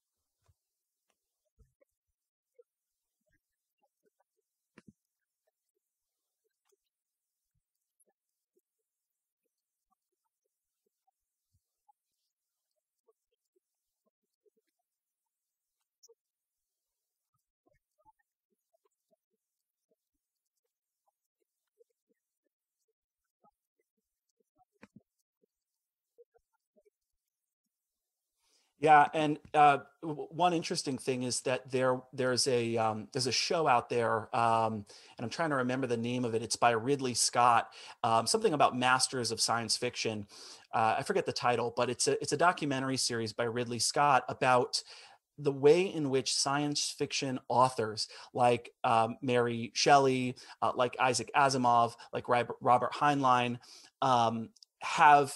Yeah, 28.81 29.07
and 29.13 29.39
uh, 29.53 29.79
one 30.01 30.53
interesting 30.53 30.98
thing 30.98 31.24
is 31.24 31.41
that 31.41 31.69
there 31.69 32.01
there's 32.13 32.48
a 32.48 32.77
um, 32.77 33.09
there's 33.12 33.27
a 33.27 33.31
show 33.31 33.67
out 33.67 33.89
there, 33.89 34.33
um, 34.33 34.86
and 35.17 35.24
I'm 35.24 35.29
trying 35.29 35.50
to 35.50 35.57
remember 35.57 35.86
the 35.86 35.98
name 35.98 36.24
of 36.24 36.33
it. 36.33 36.41
It's 36.41 36.55
by 36.55 36.71
Ridley 36.71 37.13
Scott, 37.13 37.69
um, 38.03 38.25
something 38.25 38.53
about 38.53 38.77
masters 38.77 39.31
of 39.31 39.41
science 39.41 39.75
fiction. 39.75 40.27
Uh, 40.74 40.95
I 41.00 41.03
forget 41.03 41.25
the 41.25 41.33
title, 41.33 41.74
but 41.75 41.89
it's 41.89 42.07
a 42.07 42.21
it's 42.21 42.31
a 42.31 42.38
documentary 42.38 42.95
series 42.95 43.33
by 43.33 43.43
Ridley 43.43 43.79
Scott 43.79 44.24
about 44.29 44.81
the 45.38 45.51
way 45.51 45.81
in 45.81 46.09
which 46.09 46.33
science 46.33 46.93
fiction 46.98 47.39
authors 47.50 48.07
like 48.33 48.71
um, 48.86 49.17
Mary 49.21 49.71
Shelley, 49.74 50.36
uh, 50.62 50.71
like 50.75 50.95
Isaac 51.00 51.31
Asimov, 51.36 51.95
like 52.13 52.29
Robert 52.29 52.93
Heinlein, 52.93 53.59
um, 54.01 54.50
have 54.81 55.33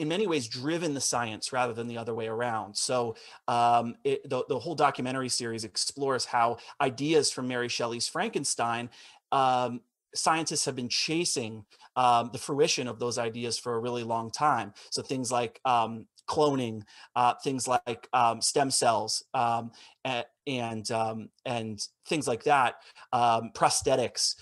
in 0.00 0.08
many 0.08 0.26
ways 0.26 0.48
driven 0.48 0.94
the 0.94 1.00
science 1.00 1.52
rather 1.52 1.74
than 1.74 1.86
the 1.86 1.98
other 1.98 2.14
way 2.14 2.26
around. 2.26 2.74
So 2.74 3.16
um, 3.48 3.94
it, 4.02 4.28
the, 4.28 4.44
the 4.48 4.58
whole 4.58 4.74
documentary 4.74 5.28
series 5.28 5.64
explores 5.64 6.24
how 6.24 6.56
ideas 6.80 7.30
from 7.30 7.46
Mary 7.46 7.68
Shelley's 7.68 8.08
Frankenstein 8.08 8.88
um, 9.30 9.82
scientists 10.14 10.64
have 10.64 10.74
been 10.74 10.88
chasing 10.88 11.64
um, 11.96 12.30
the 12.32 12.38
fruition 12.38 12.88
of 12.88 12.98
those 12.98 13.18
ideas 13.18 13.58
for 13.58 13.74
a 13.74 13.78
really 13.78 14.02
long 14.02 14.30
time. 14.30 14.72
So 14.90 15.02
things 15.02 15.30
like 15.30 15.60
um, 15.66 16.06
cloning, 16.26 16.82
uh, 17.14 17.34
things 17.44 17.68
like 17.68 18.08
um, 18.14 18.40
stem 18.40 18.70
cells, 18.70 19.22
um, 19.34 19.70
and 20.04 20.24
and, 20.46 20.90
um, 20.90 21.28
and 21.44 21.78
things 22.08 22.26
like 22.26 22.44
that, 22.44 22.76
um, 23.12 23.50
prosthetics 23.54 24.34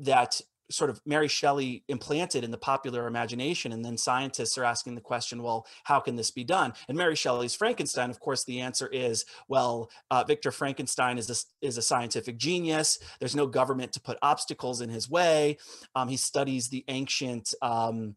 that 0.00 0.40
sort 0.70 0.90
of 0.90 1.00
Mary 1.04 1.28
Shelley 1.28 1.84
implanted 1.88 2.44
in 2.44 2.50
the 2.50 2.58
popular 2.58 3.06
imagination. 3.06 3.72
And 3.72 3.84
then 3.84 3.98
scientists 3.98 4.56
are 4.58 4.64
asking 4.64 4.94
the 4.94 5.00
question, 5.00 5.42
well, 5.42 5.66
how 5.84 6.00
can 6.00 6.16
this 6.16 6.30
be 6.30 6.44
done? 6.44 6.72
And 6.88 6.96
Mary 6.96 7.16
Shelley's 7.16 7.54
Frankenstein, 7.54 8.10
of 8.10 8.20
course, 8.20 8.44
the 8.44 8.60
answer 8.60 8.86
is, 8.88 9.24
well, 9.48 9.90
uh, 10.10 10.24
Victor 10.24 10.50
Frankenstein 10.50 11.18
is 11.18 11.30
a, 11.30 11.66
is 11.66 11.78
a 11.78 11.82
scientific 11.82 12.36
genius. 12.36 12.98
There's 13.20 13.36
no 13.36 13.46
government 13.46 13.92
to 13.92 14.00
put 14.00 14.18
obstacles 14.22 14.80
in 14.80 14.88
his 14.88 15.10
way. 15.10 15.58
Um, 15.94 16.08
he 16.08 16.16
studies 16.16 16.68
the 16.68 16.84
ancient 16.88 17.54
um, 17.60 18.16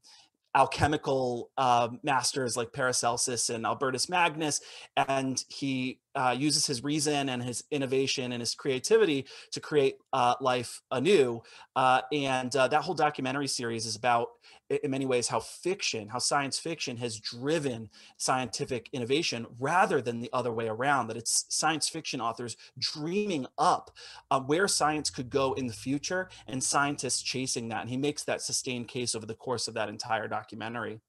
alchemical 0.56 1.52
uh, 1.58 1.90
masters 2.02 2.58
like 2.58 2.74
Paracelsus 2.74 3.50
and 3.50 3.66
Albertus 3.66 4.10
Magnus, 4.10 4.62
and 4.96 5.44
he 5.50 6.00
uh, 6.18 6.32
uses 6.32 6.66
his 6.66 6.84
reason 6.84 7.30
and 7.30 7.44
his 7.44 7.64
innovation 7.70 8.32
and 8.32 8.42
his 8.42 8.56
creativity 8.56 9.26
to 9.52 9.60
create 9.60 9.98
uh, 10.14 10.34
life 10.42 10.82
anew. 10.92 11.42
Uh, 11.76 12.02
and 12.12 12.56
uh, 12.56 12.68
that 12.68 12.82
whole 12.82 12.96
documentary 12.96 13.48
series 13.48 13.86
is 13.86 13.96
about, 13.96 14.30
in 14.70 14.90
many 14.90 15.06
ways, 15.06 15.28
how 15.28 15.40
fiction, 15.40 16.08
how 16.08 16.18
science 16.18 16.58
fiction 16.58 16.98
has 16.98 17.20
driven 17.20 17.90
scientific 18.18 18.90
innovation 18.92 19.46
rather 19.60 20.02
than 20.02 20.20
the 20.20 20.30
other 20.34 20.52
way 20.52 20.68
around, 20.68 21.08
that 21.08 21.18
it's 21.18 21.46
science 21.50 21.88
fiction 21.88 22.20
authors 22.20 22.58
dreaming 22.80 23.46
up 23.58 23.92
uh, 24.32 24.40
where 24.40 24.68
science 24.68 25.10
could 25.10 25.30
go 25.30 25.54
in 25.54 25.68
the 25.68 25.74
future 25.74 26.30
and 26.48 26.64
scientists 26.64 27.22
chasing 27.22 27.70
that. 27.70 27.82
And 27.82 27.90
he 27.90 27.98
makes 27.98 28.24
that 28.24 28.42
sustained 28.42 28.88
case 28.88 29.14
over 29.16 29.26
the 29.26 29.36
course 29.36 29.68
of 29.68 29.76
that 29.76 29.90
entire 29.90 30.28
documentary. 30.28 31.00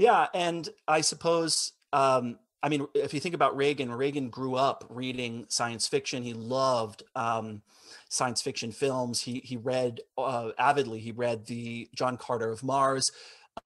Yeah, 0.00 0.28
and 0.32 0.66
I 0.88 1.02
suppose, 1.02 1.72
um, 1.92 2.38
I 2.62 2.70
mean, 2.70 2.86
if 2.94 3.12
you 3.12 3.20
think 3.20 3.34
about 3.34 3.54
Reagan, 3.54 3.92
Reagan 3.92 4.30
grew 4.30 4.54
up 4.54 4.86
reading 4.88 5.44
science 5.50 5.86
fiction. 5.86 6.22
He 6.22 6.32
loved 6.32 7.02
um, 7.14 7.60
science 8.08 8.40
fiction 8.40 8.72
films. 8.72 9.20
He 9.20 9.42
he 9.44 9.58
read 9.58 10.00
uh, 10.16 10.52
avidly. 10.58 11.00
He 11.00 11.12
read 11.12 11.44
the 11.44 11.90
John 11.94 12.16
Carter 12.16 12.50
of 12.50 12.62
Mars 12.62 13.12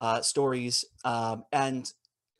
uh, 0.00 0.22
stories, 0.22 0.84
um, 1.04 1.44
and 1.52 1.92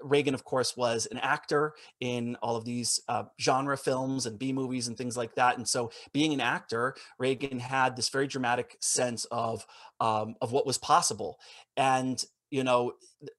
Reagan, 0.02 0.34
of 0.34 0.42
course, 0.42 0.76
was 0.76 1.06
an 1.06 1.18
actor 1.18 1.74
in 2.00 2.36
all 2.42 2.56
of 2.56 2.64
these 2.64 3.00
uh, 3.08 3.24
genre 3.40 3.78
films 3.78 4.26
and 4.26 4.40
B 4.40 4.52
movies 4.52 4.88
and 4.88 4.98
things 4.98 5.16
like 5.16 5.36
that. 5.36 5.56
And 5.56 5.68
so, 5.68 5.92
being 6.12 6.32
an 6.32 6.40
actor, 6.40 6.96
Reagan 7.18 7.60
had 7.60 7.94
this 7.94 8.08
very 8.08 8.26
dramatic 8.26 8.76
sense 8.80 9.24
of 9.26 9.64
um, 10.00 10.34
of 10.40 10.50
what 10.50 10.66
was 10.66 10.78
possible. 10.78 11.38
And 11.76 12.24
you 12.50 12.64
know, 12.64 12.92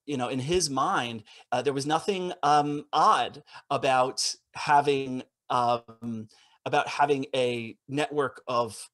you 0.06 0.18
know, 0.18 0.30
in 0.30 0.40
his 0.40 0.70
mind, 0.70 1.24
uh, 1.52 1.62
there 1.62 1.74
was 1.74 1.86
nothing 1.86 2.34
um, 2.44 2.86
odd 2.92 3.44
about 3.70 4.36
having 4.54 5.24
um, 5.50 6.28
about 6.66 6.88
having 6.88 7.26
a 7.36 7.78
network 7.88 8.42
of 8.48 8.90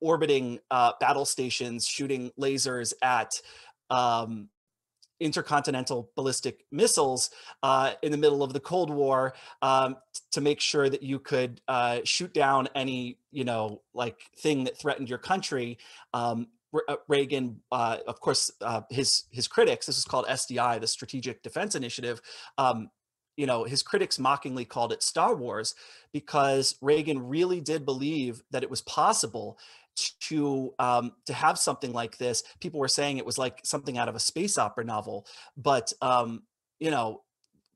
orbiting 0.00 0.58
uh, 0.70 0.92
battle 1.00 1.24
stations 1.24 1.86
shooting 1.86 2.30
lasers 2.38 2.92
at 3.02 3.40
um, 3.90 4.48
intercontinental 5.20 6.10
ballistic 6.16 6.64
missiles 6.70 7.30
uh, 7.62 7.92
in 8.02 8.12
the 8.12 8.18
middle 8.18 8.42
of 8.42 8.52
the 8.52 8.60
Cold 8.60 8.90
War 8.90 9.34
um, 9.62 9.96
to 10.32 10.40
make 10.40 10.60
sure 10.60 10.88
that 10.88 11.02
you 11.02 11.18
could 11.18 11.60
uh, 11.68 12.00
shoot 12.04 12.34
down 12.34 12.68
any, 12.74 13.18
you 13.30 13.44
know, 13.44 13.80
like 13.94 14.18
thing 14.38 14.64
that 14.64 14.76
threatened 14.76 15.08
your 15.08 15.18
country. 15.18 15.78
Um, 16.12 16.48
Reagan, 17.08 17.60
uh, 17.70 17.98
of 18.06 18.20
course, 18.20 18.50
uh, 18.60 18.82
his 18.90 19.24
his 19.30 19.48
critics. 19.48 19.86
This 19.86 19.98
is 19.98 20.04
called 20.04 20.26
SDI, 20.26 20.80
the 20.80 20.86
Strategic 20.86 21.42
Defense 21.42 21.74
Initiative. 21.74 22.20
Um, 22.58 22.90
you 23.36 23.46
know, 23.46 23.64
his 23.64 23.82
critics 23.82 24.18
mockingly 24.18 24.64
called 24.64 24.92
it 24.92 25.02
Star 25.02 25.34
Wars 25.34 25.74
because 26.12 26.76
Reagan 26.80 27.26
really 27.26 27.60
did 27.60 27.84
believe 27.84 28.42
that 28.50 28.62
it 28.62 28.70
was 28.70 28.82
possible 28.82 29.58
to 30.20 30.74
um, 30.78 31.12
to 31.26 31.32
have 31.32 31.58
something 31.58 31.92
like 31.92 32.18
this. 32.18 32.42
People 32.60 32.80
were 32.80 32.88
saying 32.88 33.18
it 33.18 33.26
was 33.26 33.38
like 33.38 33.60
something 33.64 33.98
out 33.98 34.08
of 34.08 34.16
a 34.16 34.20
space 34.20 34.58
opera 34.58 34.84
novel, 34.84 35.26
but 35.56 35.92
um, 36.00 36.42
you 36.80 36.90
know, 36.90 37.22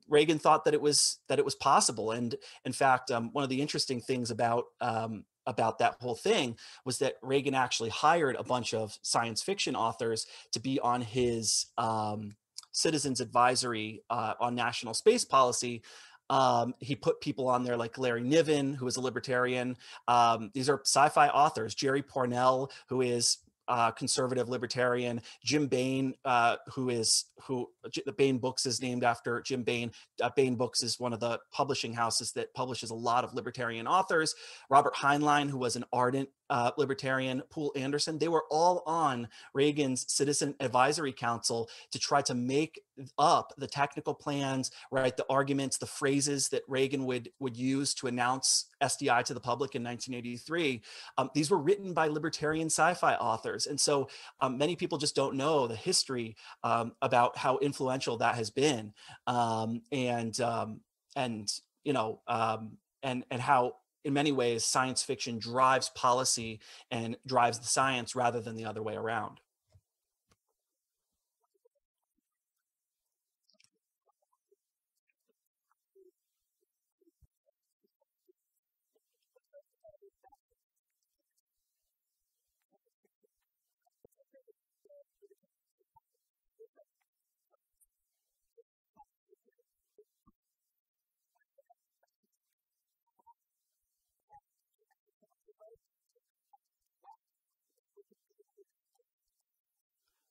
Reagan 0.07 0.39
thought 0.39 0.65
that 0.65 0.73
it 0.73 0.81
was 0.81 1.19
that 1.27 1.39
it 1.39 1.45
was 1.45 1.55
possible. 1.55 2.11
And 2.11 2.35
in 2.65 2.73
fact, 2.73 3.11
um, 3.11 3.29
one 3.31 3.43
of 3.43 3.49
the 3.49 3.61
interesting 3.61 4.01
things 4.01 4.31
about 4.31 4.65
um, 4.81 5.25
about 5.45 5.79
that 5.79 5.95
whole 5.99 6.15
thing 6.15 6.57
was 6.85 6.99
that 6.99 7.15
Reagan 7.21 7.55
actually 7.55 7.89
hired 7.89 8.35
a 8.35 8.43
bunch 8.43 8.73
of 8.73 8.97
science 9.01 9.41
fiction 9.41 9.75
authors 9.75 10.27
to 10.51 10.59
be 10.59 10.79
on 10.79 11.01
his 11.01 11.67
um, 11.77 12.35
citizens 12.71 13.19
advisory 13.19 14.03
uh, 14.09 14.33
on 14.39 14.55
national 14.55 14.93
space 14.93 15.25
policy. 15.25 15.81
Um, 16.29 16.75
he 16.79 16.95
put 16.95 17.21
people 17.21 17.47
on 17.47 17.63
there 17.63 17.77
like 17.77 17.97
Larry 17.97 18.23
Niven, 18.23 18.73
who 18.73 18.85
is 18.85 18.97
a 18.97 19.01
libertarian. 19.01 19.75
Um, 20.07 20.51
these 20.53 20.69
are 20.69 20.81
sci-fi 20.85 21.29
authors. 21.29 21.73
Jerry 21.73 22.03
Pournelle, 22.03 22.69
who 22.87 23.01
is 23.01 23.37
uh, 23.69 23.91
conservative 23.91 24.49
libertarian, 24.49 25.21
Jim 25.45 25.67
Baen, 25.67 26.15
uh, 26.25 26.57
who 26.73 26.89
is 26.89 27.25
who 27.43 27.69
the 28.05 28.11
Baen 28.11 28.39
Books 28.39 28.65
is 28.65 28.81
named 28.81 29.03
after 29.03 29.41
Jim 29.41 29.63
Baen. 29.63 29.91
Uh, 30.21 30.29
Baen 30.35 30.55
Books 30.55 30.83
is 30.83 30.99
one 30.99 31.13
of 31.13 31.19
the 31.19 31.39
publishing 31.53 31.93
houses 31.93 32.31
that 32.33 32.53
publishes 32.53 32.89
a 32.89 32.95
lot 32.95 33.23
of 33.23 33.33
libertarian 33.33 33.87
authors. 33.87 34.33
Robert 34.69 34.95
Heinlein, 34.95 35.49
who 35.49 35.59
was 35.59 35.75
an 35.75 35.85
ardent 35.93 36.29
uh, 36.49 36.71
libertarian, 36.77 37.41
Poul 37.49 37.71
Anderson, 37.75 38.17
they 38.17 38.27
were 38.27 38.45
all 38.49 38.83
on 38.85 39.27
Reagan's 39.53 40.11
Citizen 40.11 40.55
Advisory 40.59 41.13
Council 41.13 41.69
to 41.91 41.99
try 41.99 42.21
to 42.23 42.33
make 42.33 42.81
up 43.17 43.53
the 43.57 43.67
technical 43.67 44.13
plans, 44.13 44.71
right, 44.91 45.15
the 45.15 45.25
arguments, 45.29 45.77
the 45.77 45.85
phrases 45.85 46.49
that 46.49 46.63
Reagan 46.67 47.05
would 47.05 47.29
would 47.39 47.55
use 47.55 47.93
to 47.95 48.07
announce 48.07 48.65
SDI 48.81 49.23
to 49.25 49.33
the 49.33 49.39
public 49.39 49.75
in 49.75 49.83
1983. 49.83 50.81
Um, 51.17 51.29
these 51.33 51.51
were 51.51 51.57
written 51.57 51.93
by 51.93 52.07
libertarian 52.07 52.67
sci-fi 52.67 53.15
authors, 53.15 53.67
and 53.67 53.79
so 53.79 54.09
um, 54.41 54.57
many 54.57 54.75
people 54.75 54.97
just 54.97 55.15
don't 55.15 55.35
know 55.35 55.67
the 55.67 55.75
history 55.75 56.35
um, 56.63 56.93
about 57.01 57.37
how 57.37 57.57
influential 57.59 58.17
that 58.17 58.35
has 58.35 58.49
been, 58.49 58.93
um, 59.27 59.81
and 59.91 60.39
um, 60.41 60.81
and 61.15 61.51
you 61.83 61.93
know, 61.93 62.19
um, 62.27 62.77
and 63.03 63.23
and 63.31 63.41
how 63.41 63.75
in 64.05 64.13
many 64.13 64.31
ways, 64.31 64.65
science 64.65 65.03
fiction 65.03 65.39
drives 65.39 65.89
policy 65.89 66.59
and 66.91 67.17
drives 67.25 67.59
the 67.59 67.67
science 67.67 68.15
rather 68.15 68.39
than 68.39 68.55
the 68.55 68.65
other 68.65 68.81
way 68.81 68.95
around. 68.95 69.39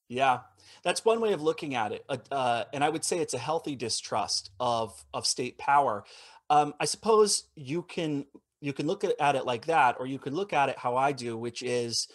Yeah, 0.08 0.40
that's 0.82 1.04
one 1.04 1.20
way 1.20 1.32
of 1.34 1.42
looking 1.42 1.74
at 1.74 1.92
it, 1.92 2.04
uh, 2.08 2.16
uh, 2.30 2.64
and 2.72 2.82
I 2.82 2.88
would 2.88 3.04
say 3.04 3.18
it's 3.18 3.34
a 3.34 3.38
healthy 3.38 3.76
distrust 3.76 4.50
of 4.58 5.04
of 5.12 5.26
state 5.26 5.58
power. 5.58 6.04
Um, 6.50 6.74
I 6.80 6.86
suppose 6.86 7.44
you 7.56 7.82
can 7.82 8.24
you 8.60 8.72
can 8.72 8.86
look 8.86 9.04
at, 9.04 9.14
at 9.20 9.36
it 9.36 9.44
like 9.44 9.66
that, 9.66 9.96
or 9.98 10.06
you 10.06 10.18
can 10.18 10.34
look 10.34 10.52
at 10.52 10.70
it 10.70 10.78
how 10.78 10.96
I 10.96 11.12
do, 11.12 11.36
which 11.36 11.62
is 11.62 12.08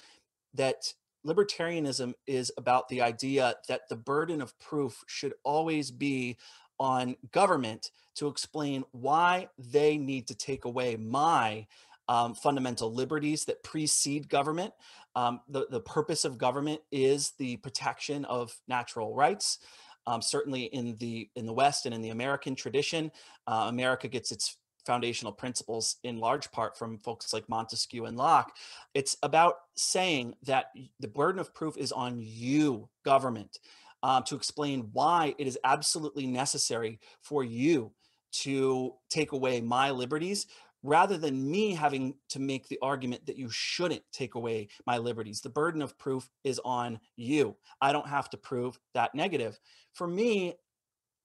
that 0.56 0.94
libertarianism 1.26 2.14
is 2.28 2.52
about 2.58 2.90
the 2.90 3.02
idea 3.02 3.56
that 3.68 3.82
the 3.90 3.96
burden 3.96 4.42
of 4.42 4.58
proof 4.60 5.04
should 5.08 5.34
always 5.44 5.92
be 5.92 6.38
on 6.80 7.16
government 7.32 7.92
to 8.16 8.28
explain 8.28 8.84
why 8.92 9.48
they 9.58 9.98
need 9.98 10.28
to 10.28 10.36
take 10.36 10.66
away 10.66 10.96
my 10.96 11.66
um, 12.08 12.34
fundamental 12.34 12.94
liberties 12.94 13.46
that 13.46 13.64
precede 13.64 14.30
government. 14.30 14.74
Um, 15.16 15.42
the, 15.48 15.68
the 15.70 15.80
purpose 15.80 16.26
of 16.26 16.38
government 16.38 16.82
is 16.92 17.34
the 17.38 17.58
protection 17.58 18.26
of 18.26 18.56
natural 18.68 19.14
rights. 19.14 19.60
Um, 20.06 20.22
certainly 20.22 20.64
in 20.64 20.96
the 20.98 21.30
in 21.36 21.46
the 21.46 21.54
West 21.54 21.86
and 21.86 21.96
in 21.96 22.02
the 22.02 22.10
American 22.10 22.56
tradition, 22.56 23.10
uh, 23.48 23.68
America 23.70 24.10
gets 24.10 24.32
its 24.34 24.58
foundational 24.86 25.32
principles 25.32 25.96
in 26.04 26.18
large 26.18 26.52
part 26.52 26.78
from 26.78 26.98
folks 26.98 27.32
like 27.32 27.48
Montesquieu 27.48 28.06
and 28.06 28.18
Locke. 28.18 28.54
It's 28.94 29.16
about 29.24 29.56
saying 29.76 30.36
that 30.44 30.66
the 31.00 31.08
burden 31.08 31.40
of 31.40 31.54
proof 31.54 31.78
is 31.78 31.94
on 31.94 32.18
you, 32.20 32.90
government, 33.06 33.60
um, 34.02 34.24
to 34.24 34.36
explain 34.36 34.90
why 34.92 35.36
it 35.38 35.48
is 35.48 35.58
absolutely 35.64 36.28
necessary 36.28 37.00
for 37.22 37.46
you 37.46 37.94
to 38.34 38.94
take 39.10 39.32
away 39.32 39.62
my 39.62 39.92
liberties 39.92 40.48
rather 40.84 41.18
than 41.18 41.50
me 41.50 41.74
having 41.74 42.16
to 42.30 42.40
make 42.40 42.68
the 42.68 42.80
argument 42.82 43.26
that 43.26 43.38
you 43.38 43.50
shouldn't 43.50 44.04
take 44.12 44.36
away 44.36 44.68
my 44.86 44.98
liberties. 44.98 45.40
The 45.40 45.50
burden 45.50 45.82
of 45.82 45.98
proof 45.98 46.30
is 46.44 46.60
on 46.64 47.00
you. 47.16 47.56
I 47.82 47.94
don't 47.94 48.10
have 48.10 48.30
to 48.32 48.38
prove 48.38 48.78
that 48.94 49.16
negative. 49.16 49.60
For 49.94 50.06
me, 50.06 50.56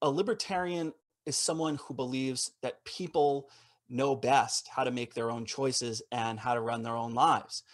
a 0.00 0.08
libertarian 0.08 0.92
is 1.26 1.36
someone 1.36 1.76
who 1.76 1.94
believes 1.94 2.52
that 2.62 2.84
people 2.84 3.50
know 3.88 4.14
best 4.14 4.68
how 4.74 4.84
to 4.84 4.90
make 4.90 5.14
their 5.14 5.30
own 5.30 5.44
choices 5.44 6.02
and 6.12 6.38
how 6.38 6.54
to 6.54 6.60
run 6.60 6.82
their 6.82 6.96
own 6.96 7.12
lives. 7.12 7.64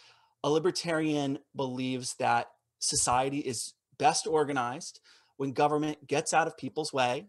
A 0.42 0.51
libertarian 0.51 1.38
believes 1.55 2.14
that 2.18 2.49
society 2.79 3.38
is 3.38 3.75
best 3.99 4.27
organized 4.27 5.01
when 5.37 5.53
government 5.53 6.07
gets 6.07 6.33
out 6.33 6.47
of 6.47 6.57
people's 6.57 6.92
way 6.92 7.27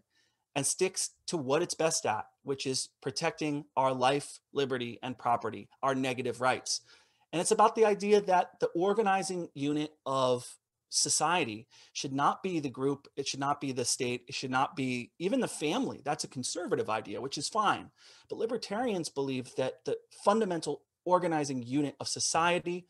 and 0.56 0.66
sticks 0.66 1.10
to 1.26 1.36
what 1.36 1.62
it's 1.62 1.74
best 1.74 2.06
at, 2.06 2.24
which 2.42 2.66
is 2.66 2.88
protecting 3.02 3.66
our 3.76 3.92
life, 3.92 4.40
liberty, 4.54 4.98
and 5.02 5.16
property, 5.16 5.68
our 5.82 5.94
negative 5.94 6.40
rights. 6.40 6.80
And 7.32 7.40
it's 7.40 7.50
about 7.50 7.76
the 7.76 7.84
idea 7.84 8.22
that 8.22 8.58
the 8.58 8.68
organizing 8.68 9.48
unit 9.52 9.92
of 10.06 10.56
society 10.88 11.66
should 11.92 12.14
not 12.14 12.42
be 12.42 12.58
the 12.58 12.70
group, 12.70 13.06
it 13.16 13.28
should 13.28 13.40
not 13.40 13.60
be 13.60 13.72
the 13.72 13.84
state, 13.84 14.24
it 14.28 14.34
should 14.34 14.50
not 14.50 14.74
be 14.74 15.12
even 15.18 15.40
the 15.40 15.48
family. 15.48 16.00
That's 16.02 16.24
a 16.24 16.28
conservative 16.28 16.88
idea, 16.88 17.20
which 17.20 17.36
is 17.36 17.48
fine. 17.48 17.90
But 18.30 18.38
libertarians 18.38 19.10
believe 19.10 19.54
that 19.56 19.84
the 19.84 19.98
fundamental 20.24 20.82
organizing 21.04 21.62
unit 21.62 21.96
of 22.00 22.08
society 22.08 22.86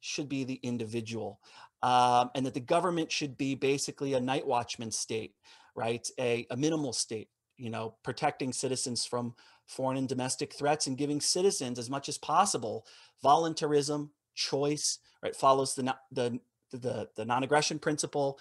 should 0.00 0.28
be 0.30 0.44
the 0.44 0.58
individual 0.62 1.40
um, 1.82 2.30
and 2.34 2.46
that 2.46 2.54
the 2.54 2.60
government 2.60 3.12
should 3.12 3.36
be 3.36 3.54
basically 3.54 4.14
a 4.14 4.20
night 4.20 4.46
watchman 4.46 4.90
state, 4.90 5.34
right? 5.74 6.06
A, 6.18 6.46
a 6.50 6.56
minimal 6.56 6.92
state, 6.92 7.28
you 7.56 7.70
know, 7.70 7.94
protecting 8.02 8.52
citizens 8.52 9.04
from 9.04 9.34
foreign 9.66 9.98
and 9.98 10.08
domestic 10.08 10.52
threats 10.54 10.86
and 10.86 10.98
giving 10.98 11.20
citizens 11.20 11.78
as 11.78 11.88
much 11.88 12.08
as 12.08 12.18
possible 12.18 12.86
voluntarism, 13.22 14.10
choice, 14.34 14.98
right? 15.22 15.36
Follows 15.36 15.74
the, 15.74 15.94
the, 16.10 16.40
the, 16.72 17.08
the 17.16 17.24
non-aggression 17.24 17.78
principle, 17.78 18.38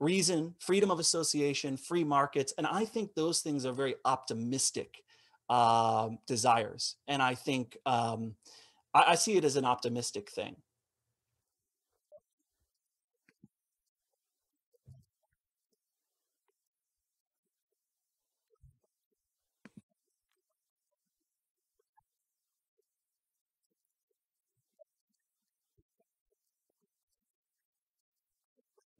reason, 0.00 0.54
freedom 0.58 0.90
of 0.90 0.98
association, 0.98 1.76
free 1.76 2.04
markets. 2.04 2.52
And 2.58 2.66
I 2.66 2.84
think 2.84 3.14
those 3.14 3.40
things 3.40 3.64
are 3.66 3.72
very 3.72 3.94
optimistic 4.04 5.02
um, 5.48 6.18
desires. 6.26 6.96
And 7.06 7.22
I 7.22 7.34
think 7.34 7.76
um, 7.86 8.34
I, 8.94 9.04
I 9.08 9.14
see 9.14 9.36
it 9.36 9.44
as 9.44 9.56
an 9.56 9.64
optimistic 9.64 10.30
thing. 10.30 10.56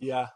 Yeah. 0.03 0.29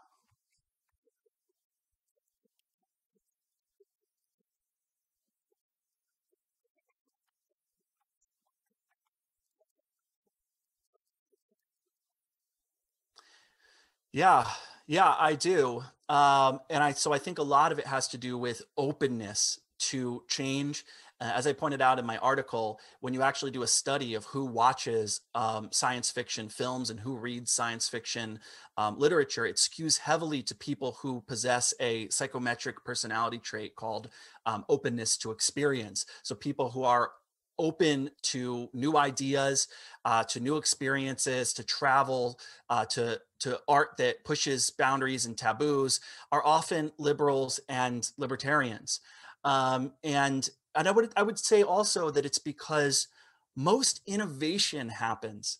Yeah, 14.11 14.47
yeah, 14.87 15.13
I 15.17 15.35
do. 15.35 15.83
Um, 16.09 16.61
and 16.69 16.83
I 16.83 16.93
so 16.93 17.11
I 17.13 17.19
think 17.19 17.37
a 17.39 17.43
lot 17.43 17.71
of 17.71 17.79
it 17.79 17.87
has 17.87 18.07
to 18.09 18.17
do 18.17 18.37
with 18.37 18.61
openness 18.77 19.59
to 19.79 20.23
change. 20.29 20.85
Uh, 21.19 21.31
as 21.35 21.47
I 21.47 21.53
pointed 21.53 21.81
out 21.81 21.99
in 21.99 22.05
my 22.05 22.17
article, 22.17 22.79
when 22.99 23.13
you 23.13 23.21
actually 23.23 23.51
do 23.51 23.63
a 23.63 23.67
study 23.67 24.13
of 24.13 24.25
who 24.25 24.45
watches 24.45 25.21
um, 25.33 25.69
science 25.71 26.11
fiction 26.11 26.47
films 26.47 26.89
and 26.89 26.99
who 26.99 27.15
reads 27.15 27.51
science 27.51 27.89
fiction 27.89 28.39
um, 28.77 28.99
literature, 28.99 29.45
it 29.45 29.55
skews 29.55 29.97
heavily 29.97 30.43
to 30.43 30.55
people 30.55 30.97
who 31.01 31.21
possess 31.21 31.73
a 31.79 32.07
psychometric 32.09 32.83
personality 32.85 33.39
trait 33.39 33.75
called 33.75 34.09
um, 34.45 34.63
openness 34.69 35.17
to 35.17 35.31
experience. 35.31 36.05
So 36.23 36.35
people 36.35 36.69
who 36.69 36.83
are 36.83 37.11
open 37.59 38.11
to 38.21 38.69
new 38.73 38.97
ideas, 38.97 39.67
uh, 40.05 40.23
to 40.25 40.39
new 40.39 40.57
experiences, 40.57 41.53
to 41.53 41.63
travel, 41.63 42.39
uh, 42.69 42.85
to 42.85 43.19
to 43.39 43.59
art 43.67 43.89
that 43.97 44.23
pushes 44.23 44.69
boundaries 44.69 45.25
and 45.25 45.37
taboos, 45.37 45.99
are 46.31 46.45
often 46.45 46.91
liberals 46.97 47.59
and 47.69 48.11
libertarians. 48.17 48.99
Um, 49.43 49.93
and 50.03 50.49
and 50.77 50.87
I 50.87 50.91
would 50.91 51.11
I 51.17 51.23
would 51.23 51.39
say 51.39 51.63
also 51.63 52.09
that 52.11 52.25
it's 52.25 52.39
because 52.39 53.07
most 53.55 54.01
innovation 54.05 54.89
happens 54.89 55.57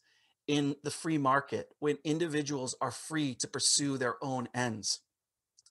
in 0.47 0.75
the 0.83 0.91
free 0.91 1.17
market 1.17 1.73
when 1.79 1.97
individuals 2.03 2.75
are 2.79 2.91
free 2.91 3.33
to 3.35 3.47
pursue 3.47 3.97
their 3.97 4.15
own 4.23 4.47
ends. 4.53 4.99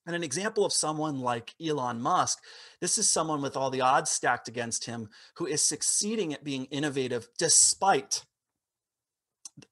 And 0.06 0.14
an 0.14 0.22
example 0.22 0.64
of 0.64 0.72
someone 0.72 1.20
like 1.20 1.54
Elon 1.64 2.00
Musk, 2.00 2.38
this 2.80 2.98
is 2.98 3.09
someone 3.09 3.42
with 3.42 3.56
all 3.56 3.70
the 3.70 3.80
odds 3.80 4.11
stacked 4.11 4.48
against 4.48 4.85
him 4.85 5.09
who 5.37 5.46
is 5.46 5.62
succeeding 5.62 6.32
at 6.32 6.44
being 6.44 6.66
innovative 6.66 7.28
despite 7.38 8.24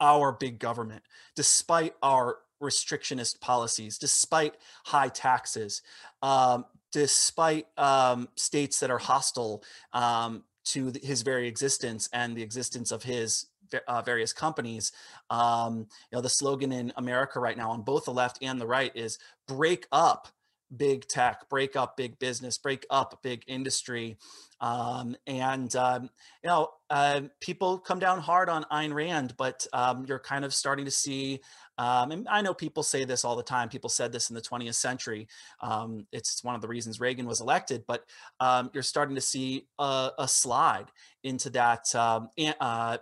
our 0.01 0.33
big 0.33 0.59
government, 0.59 1.03
despite 1.37 1.95
our 2.03 2.39
restrictionist 2.63 3.41
policies, 3.41 3.99
despite 3.99 4.57
high 4.87 5.09
taxes, 5.09 5.83
um, 6.23 6.65
despite 6.95 7.67
um, 7.77 8.29
states 8.37 8.79
that 8.79 8.89
are 8.89 8.99
hostile 8.99 9.65
um, 9.93 10.45
to 10.65 10.93
his 11.03 11.23
very 11.23 11.49
existence 11.49 12.09
and 12.13 12.37
the 12.37 12.43
existence 12.43 12.93
of 12.93 13.03
his 13.03 13.47
uh, 13.89 14.01
various 14.01 14.33
companies. 14.33 14.93
Um, 15.29 15.79
you 15.79 16.17
know, 16.17 16.21
the 16.21 16.29
slogan 16.29 16.71
in 16.71 16.93
America 16.97 17.41
right 17.41 17.57
now 17.57 17.73
on 17.73 17.83
both 17.83 18.05
the 18.05 18.13
left 18.13 18.39
and 18.41 18.61
the 18.61 18.67
right 18.67 18.93
is 18.95 19.19
break 19.49 19.89
up 19.91 20.29
big 20.77 21.07
tech, 21.09 21.49
break 21.49 21.75
up 21.75 21.97
big 21.97 22.17
business, 22.21 22.59
break 22.59 22.87
up 22.91 23.21
big 23.23 23.43
industry. 23.49 24.17
Um, 24.61 25.17
and, 25.27 25.75
um, 25.75 26.11
you 26.43 26.49
know, 26.49 26.71
uh, 26.91 27.23
people 27.41 27.79
come 27.79 27.99
down 27.99 28.21
hard 28.21 28.49
on 28.49 28.65
Ayn 28.71 28.95
Rand, 28.95 29.35
but 29.37 29.67
um, 29.73 30.05
you're 30.07 30.21
kind 30.21 30.45
of 30.45 30.55
starting 30.55 30.85
to 30.85 30.91
see, 30.91 31.41
um, 31.79 32.13
and 32.13 32.29
I 32.29 32.43
know 32.43 32.55
people 32.55 32.83
say 32.83 33.05
this 33.05 33.25
all 33.25 33.37
the 33.37 33.43
time. 33.43 33.69
People 33.69 33.91
said 33.91 34.13
this 34.13 34.31
in 34.31 34.35
the 34.35 34.41
20th 34.41 34.75
century. 34.75 35.29
Um, 35.61 36.07
it's 36.13 36.43
one 36.45 36.55
of 36.55 36.61
the 36.61 36.69
reasons 36.69 37.01
Reagan 37.01 37.27
was 37.27 37.41
elected, 37.41 37.85
but 37.87 38.05
um, 38.41 38.71
you're 38.73 38.83
starting 38.83 39.15
to 39.15 39.21
see 39.21 39.67
a, 39.79 40.11
a 40.19 40.29
slide 40.29 40.87
into 41.23 41.51
that, 41.51 41.95
uh, 41.95 42.21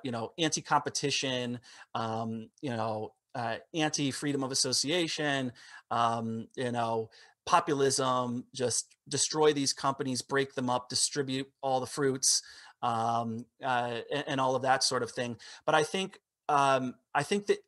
you 0.02 0.10
know, 0.10 0.32
anti-competition, 0.38 1.60
you 1.94 2.70
know, 2.70 3.12
uh, 3.34 3.56
anti-freedom 3.74 4.42
of 4.42 4.52
association, 4.52 5.52
you 5.90 6.72
know, 6.72 7.10
populism, 7.44 8.44
just 8.54 8.94
destroy 9.08 9.52
these 9.52 9.72
companies, 9.72 10.22
break 10.22 10.54
them 10.54 10.70
up, 10.70 10.88
distribute 10.88 11.48
all 11.60 11.80
the 11.80 11.86
fruits, 11.86 12.42
um, 12.82 13.44
uh, 13.64 14.00
and, 14.12 14.24
and, 14.26 14.40
all 14.40 14.56
of 14.56 14.62
that 14.62 14.82
sort 14.82 15.02
of 15.02 15.10
thing. 15.10 15.36
But 15.66 15.74
I 15.74 15.82
think 15.82 16.18
um, 16.48 16.94
I 17.14 17.22
think 17.22 17.46
that 17.46 17.58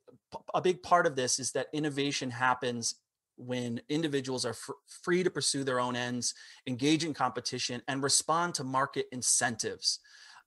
a 0.55 0.61
big 0.61 0.83
part 0.83 1.07
of 1.07 1.17
this 1.17 1.39
is 1.39 1.53
that 1.53 1.69
innovation 1.73 2.31
happens 2.31 2.97
when 3.37 3.81
individuals 3.89 4.45
are 4.45 4.55
fr 4.55 4.73
free 5.03 5.23
to 5.23 5.31
pursue 5.31 5.65
their 5.65 5.81
own 5.81 5.97
ends, 5.97 6.35
engage 6.67 7.05
in 7.05 7.13
competition, 7.13 7.83
and 7.89 8.03
respond 8.03 8.55
to 8.55 8.65
market 8.65 9.07
incentives. 9.13 10.01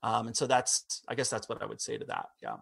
Um, 0.04 0.28
and 0.28 0.38
so 0.38 0.48
that's, 0.48 1.02
I 1.08 1.16
guess 1.16 1.30
that's 1.30 1.50
what 1.50 1.62
I 1.62 1.66
would 1.66 1.82
say 1.82 1.98
to 1.98 2.06
that. 2.06 2.28
Yeah. 2.42 2.58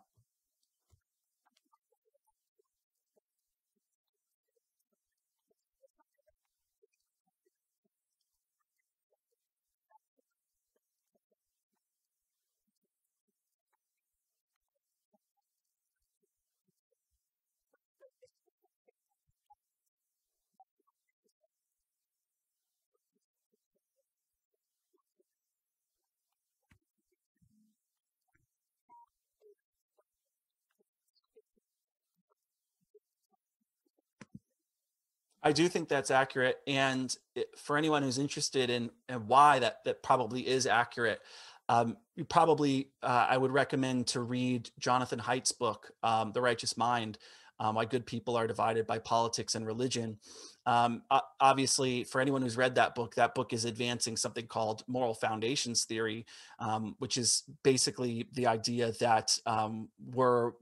I 35.45 35.51
do 35.51 35.69
think 35.69 35.87
that's 35.87 36.09
accurate. 36.09 36.57
And 36.65 37.15
for 37.55 37.77
anyone 37.77 38.01
who's 38.01 38.17
interested 38.17 38.71
in, 38.71 38.89
in 39.07 39.27
why 39.27 39.59
that, 39.59 39.83
that 39.85 40.01
probably 40.01 40.45
is 40.45 40.65
accurate, 40.65 41.21
um, 41.69 41.97
you 42.15 42.25
probably, 42.25 42.89
uh, 43.03 43.27
I 43.29 43.37
would 43.37 43.51
recommend 43.51 44.07
to 44.07 44.21
read 44.21 44.71
Jonathan 44.79 45.19
Haidt's 45.19 45.51
book, 45.51 45.91
um, 46.01 46.31
The 46.31 46.41
Righteous 46.41 46.77
Mind, 46.77 47.19
um, 47.59 47.75
Why 47.75 47.85
Good 47.85 48.07
People 48.07 48.35
Are 48.35 48.47
Divided 48.47 48.87
by 48.87 48.97
Politics 48.97 49.53
and 49.53 49.67
Religion. 49.67 50.17
Um, 50.65 51.03
obviously, 51.39 52.03
for 52.05 52.19
anyone 52.19 52.41
who's 52.41 52.57
read 52.57 52.75
that 52.75 52.95
book, 52.95 53.13
that 53.15 53.35
book 53.35 53.53
is 53.53 53.65
advancing 53.65 54.17
something 54.17 54.47
called 54.47 54.83
moral 54.87 55.13
foundations 55.13 55.85
theory, 55.85 56.25
um, 56.57 56.95
which 56.97 57.17
is 57.17 57.43
basically 57.63 58.27
the 58.33 58.47
idea 58.47 58.93
that 58.93 59.37
um, 59.45 59.89
we're 60.11 60.53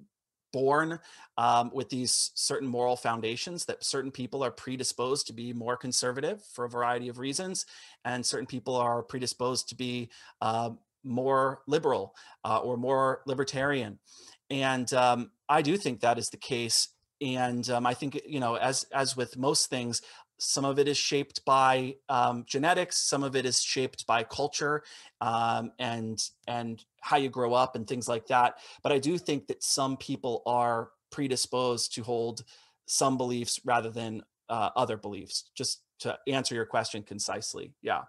born 0.53 0.99
um, 1.37 1.69
with 1.73 1.89
these 1.89 2.31
certain 2.35 2.67
moral 2.67 2.95
foundations 2.95 3.65
that 3.65 3.83
certain 3.83 4.11
people 4.11 4.41
are 4.41 4.51
predisposed 4.51 5.27
to 5.27 5.33
be 5.33 5.51
more 5.51 5.75
conservative 5.75 6.41
for 6.53 6.63
a 6.63 6.69
variety 6.69 7.09
of 7.09 7.19
reasons, 7.19 7.65
and 8.05 8.25
certain 8.25 8.47
people 8.47 8.77
are 8.77 9.03
predisposed 9.03 9.67
to 9.67 9.75
be 9.75 10.09
uh, 10.39 10.69
more 11.03 11.59
liberal 11.67 12.15
uh, 12.45 12.59
or 12.59 12.77
more 12.77 13.21
libertarian. 13.25 13.99
And 14.49 14.93
um, 14.93 15.31
I 15.49 15.61
do 15.61 15.75
think 15.75 15.99
that 15.99 16.17
is 16.17 16.29
the 16.29 16.37
case 16.37 16.87
and 17.23 17.69
um, 17.69 17.85
I 17.85 17.93
think 17.93 18.21
you 18.27 18.39
know, 18.39 18.55
as 18.55 18.85
as 18.93 19.15
with 19.15 19.37
most 19.37 19.69
things, 19.69 20.01
some 20.39 20.65
of 20.65 20.79
it 20.79 20.87
is 20.87 20.97
shaped 20.97 21.43
by 21.45 21.95
um, 22.09 22.43
genetics, 22.47 22.97
some 22.97 23.23
of 23.23 23.35
it 23.35 23.45
is 23.45 23.61
shaped 23.61 24.05
by 24.07 24.23
culture 24.23 24.83
um, 25.21 25.71
and 25.79 26.19
and 26.47 26.83
how 27.01 27.17
you 27.17 27.29
grow 27.29 27.53
up 27.53 27.75
and 27.75 27.87
things 27.87 28.07
like 28.07 28.27
that. 28.27 28.55
But 28.81 28.91
I 28.91 28.99
do 28.99 29.17
think 29.17 29.47
that 29.47 29.63
some 29.63 29.97
people 29.97 30.41
are 30.45 30.89
predisposed 31.11 31.93
to 31.95 32.03
hold 32.03 32.43
some 32.85 33.17
beliefs 33.17 33.59
rather 33.63 33.89
than 33.89 34.23
uh, 34.49 34.69
other 34.75 34.97
beliefs. 34.97 35.49
Just 35.55 35.81
to 35.99 36.17
answer 36.27 36.55
your 36.55 36.65
question 36.65 37.03
concisely, 37.03 37.73
yeah. 37.81 38.01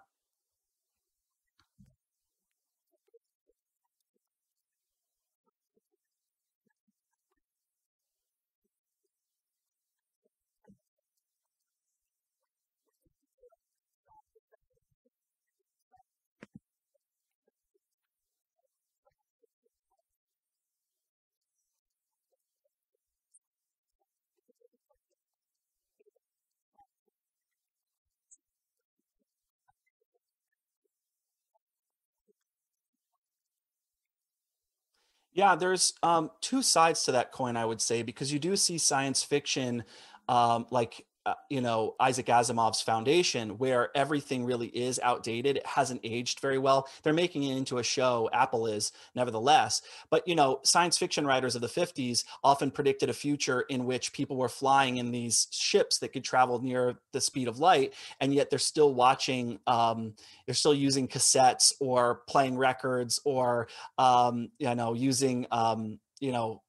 Yeah, 35.35 35.55
there's 35.55 35.93
um, 36.01 36.31
two 36.39 36.61
sides 36.61 37.03
to 37.03 37.11
that 37.11 37.33
coin, 37.33 37.57
I 37.57 37.65
would 37.65 37.81
say, 37.81 38.01
because 38.03 38.31
you 38.31 38.39
do 38.39 38.55
see 38.55 38.77
science 38.77 39.21
fiction 39.21 39.83
um, 40.29 40.65
like, 40.71 41.05
uh, 41.25 41.33
you 41.49 41.61
know, 41.61 41.95
Isaac 41.99 42.27
Asimov's 42.27 42.81
Foundation, 42.81 43.57
where 43.57 43.89
everything 43.95 44.45
really 44.45 44.67
is 44.67 44.99
outdated. 45.01 45.57
It 45.57 45.65
hasn't 45.65 46.01
aged 46.03 46.39
very 46.39 46.57
well. 46.57 46.87
They're 47.03 47.13
making 47.13 47.43
it 47.43 47.57
into 47.57 47.79
a 47.79 47.83
show, 47.83 48.29
Apple 48.31 48.67
is, 48.67 48.91
nevertheless. 49.15 49.81
But, 50.09 50.27
you 50.27 50.35
know, 50.35 50.59
science 50.63 50.97
fiction 50.97 51.25
writers 51.25 51.55
of 51.55 51.61
the 51.61 51.67
50s 51.67 52.25
often 52.43 52.71
predicted 52.71 53.09
a 53.09 53.13
future 53.13 53.61
in 53.61 53.85
which 53.85 54.13
people 54.13 54.37
were 54.37 54.49
flying 54.49 54.97
in 54.97 55.11
these 55.11 55.47
ships 55.51 55.99
that 55.99 56.13
could 56.13 56.23
travel 56.23 56.61
near 56.61 56.95
the 57.11 57.21
speed 57.21 57.47
of 57.47 57.59
light, 57.59 57.93
and 58.19 58.33
yet 58.33 58.49
they're 58.49 58.59
still 58.59 58.93
watching, 58.93 59.59
um, 59.67 60.13
they're 60.45 60.55
still 60.55 60.73
using 60.73 61.07
cassettes 61.07 61.73
or 61.79 62.21
playing 62.27 62.57
records 62.57 63.19
or 63.25 63.67
um, 63.97 64.49
you 64.59 64.73
know 64.75 64.93
using 64.93 65.47
um, 65.51 65.99
you 66.19 66.31
know 66.31 66.61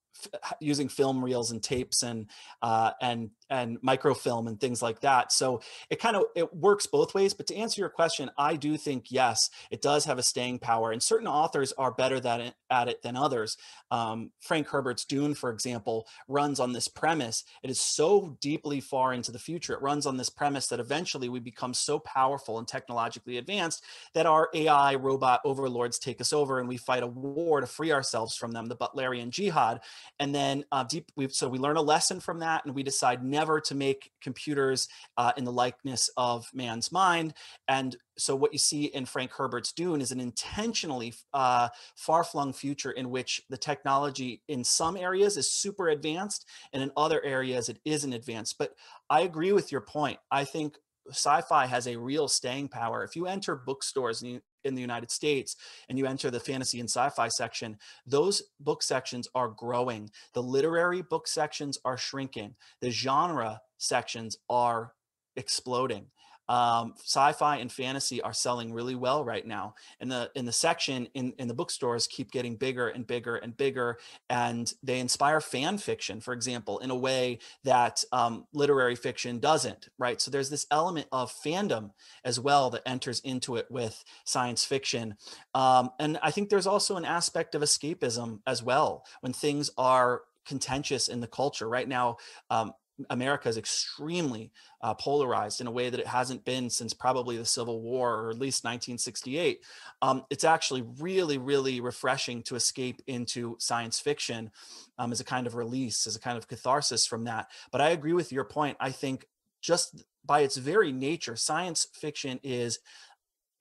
using 0.61 0.89
film 0.89 1.25
reels 1.25 1.51
and 1.51 1.63
tapes 1.63 2.03
and 2.03 2.27
uh, 2.63 2.93
and 3.01 3.31
and 3.49 3.79
microfilm 3.83 4.49
and 4.49 4.61
things 4.61 4.83
like 4.83 5.01
that. 5.01 5.33
So 5.33 5.61
it 5.91 6.01
kind 6.01 6.17
of 6.17 6.25
it 6.35 6.55
works 6.55 6.87
both 6.87 7.15
ways. 7.15 7.35
But 7.35 7.47
to 7.49 7.57
answer 7.57 7.81
your 7.81 7.91
question, 7.91 8.31
I 8.37 8.57
do 8.57 8.77
think 8.77 9.07
yes, 9.11 9.51
it 9.71 9.83
does 9.83 10.05
have 10.05 10.19
a 10.19 10.23
staying 10.23 10.59
power, 10.59 10.93
and 10.93 11.03
certain 11.03 11.29
authors 11.29 11.73
are 11.73 11.91
better 11.91 12.21
than 12.21 12.41
it, 12.41 12.55
at 12.71 12.89
it 12.89 13.03
than 13.03 13.17
others. 13.17 13.57
Um, 13.91 14.31
Frank 14.41 14.69
Herbert's 14.69 15.05
Dune, 15.05 15.35
for 15.35 15.51
example, 15.51 16.07
runs 16.29 16.61
on 16.61 16.73
this 16.73 16.89
premise. 16.89 17.45
It 17.63 17.71
is 17.71 17.81
so 17.81 18.37
deeply 18.41 18.81
far 18.81 19.13
into 19.13 19.33
the 19.33 19.39
future. 19.39 19.75
It 19.75 19.83
runs 19.83 20.07
on 20.07 20.17
this 20.17 20.31
premise 20.31 20.67
that 20.69 20.81
eventually 20.81 21.29
we 21.29 21.41
become 21.41 21.75
so 21.75 21.99
powerful 21.99 22.59
and 22.59 22.67
technologically 22.67 23.39
advanced 23.39 23.85
that 24.15 24.27
our 24.27 24.49
AI 24.55 24.95
robot 24.95 25.41
overlords 25.45 25.99
take 25.99 26.21
us 26.21 26.33
over, 26.33 26.59
and 26.59 26.69
we 26.69 26.77
fight 26.77 27.03
a 27.03 27.07
war 27.07 27.61
to 27.61 27.67
free 27.67 27.93
ourselves 27.93 28.37
from 28.37 28.53
them, 28.53 28.67
the 28.67 28.77
Butlerian 28.77 29.31
Jihad. 29.31 29.81
And 30.19 30.35
then 30.35 30.65
uh, 30.73 30.85
deep, 30.85 31.11
we 31.17 31.29
so 31.29 31.49
we 31.49 31.59
learn 31.59 31.77
a 31.77 31.83
lesson 31.83 32.21
from 32.21 32.41
that, 32.41 32.65
and 32.65 32.75
we 32.75 32.83
decide 32.83 33.25
never 33.25 33.61
to 33.61 33.75
make 33.75 34.11
computers 34.23 34.89
uh, 35.17 35.33
in 35.37 35.45
the 35.45 35.53
likeness 35.53 36.11
of 36.17 36.49
man's 36.53 36.91
mind. 36.93 37.35
And 37.69 37.97
so 38.19 38.35
what 38.35 38.53
you 38.53 38.59
see 38.59 38.85
in 38.87 39.05
Frank 39.05 39.33
Herbert's 39.33 39.73
Dune 39.73 40.01
is 40.01 40.11
an 40.11 40.21
intentionally 40.21 41.15
uh, 41.35 41.69
far-flung 41.97 42.53
future 42.53 42.91
in 42.91 43.11
which 43.11 43.43
the 43.51 43.59
technology 43.59 44.43
in 44.49 44.65
some 44.65 44.97
areas 44.97 45.37
is 45.37 45.53
super 45.53 45.89
advanced 45.89 46.47
and 46.73 46.83
in 46.83 46.91
other 46.97 47.23
areas 47.23 47.69
it 47.69 47.79
isn't 47.85 48.13
advanced. 48.13 48.57
But 48.59 48.75
I 49.11 49.21
agree 49.21 49.53
with 49.53 49.71
your 49.71 49.83
point. 49.83 50.19
I 50.31 50.45
think 50.45 50.79
sci-fi 51.11 51.67
has 51.67 51.87
a 51.87 51.97
real 51.97 52.29
staying 52.29 52.69
power. 52.69 53.05
If 53.05 53.17
you 53.17 53.27
enter 53.27 53.57
bookstores 53.57 54.23
in 54.23 54.75
the 54.75 54.81
United 54.81 55.11
States 55.11 55.57
and 55.89 55.99
you 55.99 56.07
enter 56.07 56.31
the 56.31 56.41
fantasy 56.41 56.81
and 56.81 56.89
sci-fi 56.89 57.29
section, 57.29 57.79
those 58.07 58.43
book 58.61 58.83
sections 58.83 59.29
are 59.35 59.49
growing. 59.49 60.11
The 60.35 60.43
literary 60.43 61.03
book 61.03 61.29
sections 61.29 61.79
are 61.85 61.97
shrinking. 61.97 62.55
The 62.81 62.91
genre 62.91 63.61
sections 63.79 64.37
are 64.51 64.93
exploding 65.37 66.07
um, 66.49 66.95
sci-fi 66.99 67.57
and 67.57 67.71
fantasy 67.71 68.21
are 68.23 68.33
selling 68.33 68.73
really 68.73 68.95
well 68.95 69.25
right 69.25 69.47
now 69.47 69.75
and 70.01 70.11
the 70.11 70.31
in 70.35 70.45
the 70.45 70.53
section 70.53 71.09
in 71.15 71.33
in 71.39 71.49
the 71.49 71.55
bookstores 71.55 72.07
keep 72.07 72.31
getting 72.31 72.57
bigger 72.57 72.89
and 72.89 73.07
bigger 73.07 73.37
and 73.37 73.57
bigger 73.57 73.99
and 74.31 74.75
they 74.83 75.01
inspire 75.01 75.41
fan 75.41 75.79
fiction 75.79 76.21
for 76.21 76.33
example 76.33 76.79
in 76.81 76.91
a 76.91 76.97
way 76.97 77.39
that 77.65 78.03
um, 78.13 78.47
literary 78.53 78.97
fiction 78.97 79.39
doesn't 79.39 79.89
right? 79.99 80.21
So 80.21 80.31
there's 80.31 80.51
this 80.51 80.67
element 80.71 81.07
of 81.13 81.33
fandom 81.33 81.91
as 82.25 82.39
well 82.41 82.71
that 82.71 82.83
enters 82.87 83.21
into 83.21 83.57
it 83.57 83.67
with 83.71 84.05
science 84.25 84.65
fiction 84.65 85.15
um, 85.55 85.91
and 85.99 86.19
i 86.23 86.31
think 86.31 86.49
there's 86.49 86.67
also 86.67 86.97
an 86.97 87.05
aspect 87.05 87.55
of 87.55 87.63
escapism 87.63 88.41
as 88.47 88.63
well 88.63 89.05
when 89.21 89.33
things 89.33 89.71
are 89.77 90.23
contentious 90.47 91.09
in 91.09 91.21
the 91.21 91.27
culture. 91.27 91.69
Right 91.69 91.89
now 91.89 92.17
um, 92.51 92.73
America 93.11 93.49
is 93.49 93.57
extremely 93.57 94.51
uh, 94.81 94.95
polarized 94.95 95.61
in 95.61 95.67
a 95.67 95.71
way 95.71 95.91
that 95.91 96.01
it 96.01 96.07
hasn't 96.07 96.45
been 96.45 96.71
since 96.71 96.95
probably 96.95 97.37
the 97.37 97.45
Civil 97.45 97.81
War 97.81 98.15
or 98.15 98.31
at 98.31 98.39
least 98.39 98.65
1968. 98.65 99.63
Um, 100.03 100.25
it's 100.31 100.45
actually 100.45 100.83
really, 100.99 101.39
really 101.39 101.81
refreshing 101.81 102.43
to 102.45 102.57
escape 102.57 103.03
into 103.07 103.57
science 103.59 104.01
fiction 104.01 104.51
um, 104.99 105.13
as 105.13 105.21
a 105.21 105.25
kind 105.25 105.47
of 105.47 105.55
release, 105.55 106.07
as 106.07 106.17
a 106.17 106.21
kind 106.21 106.39
of 106.39 106.49
catharsis 106.49 107.07
from 107.07 107.25
that. 107.25 107.51
But 107.71 107.81
I 107.81 107.91
agree 107.91 108.15
with 108.15 108.33
your 108.33 108.45
point. 108.45 108.77
I 108.81 108.91
think 108.91 109.27
just 109.61 110.05
by 110.25 110.41
its 110.41 110.57
very 110.57 110.93
nature, 110.93 111.37
science 111.37 111.87
fiction 111.93 112.41
is 112.43 112.79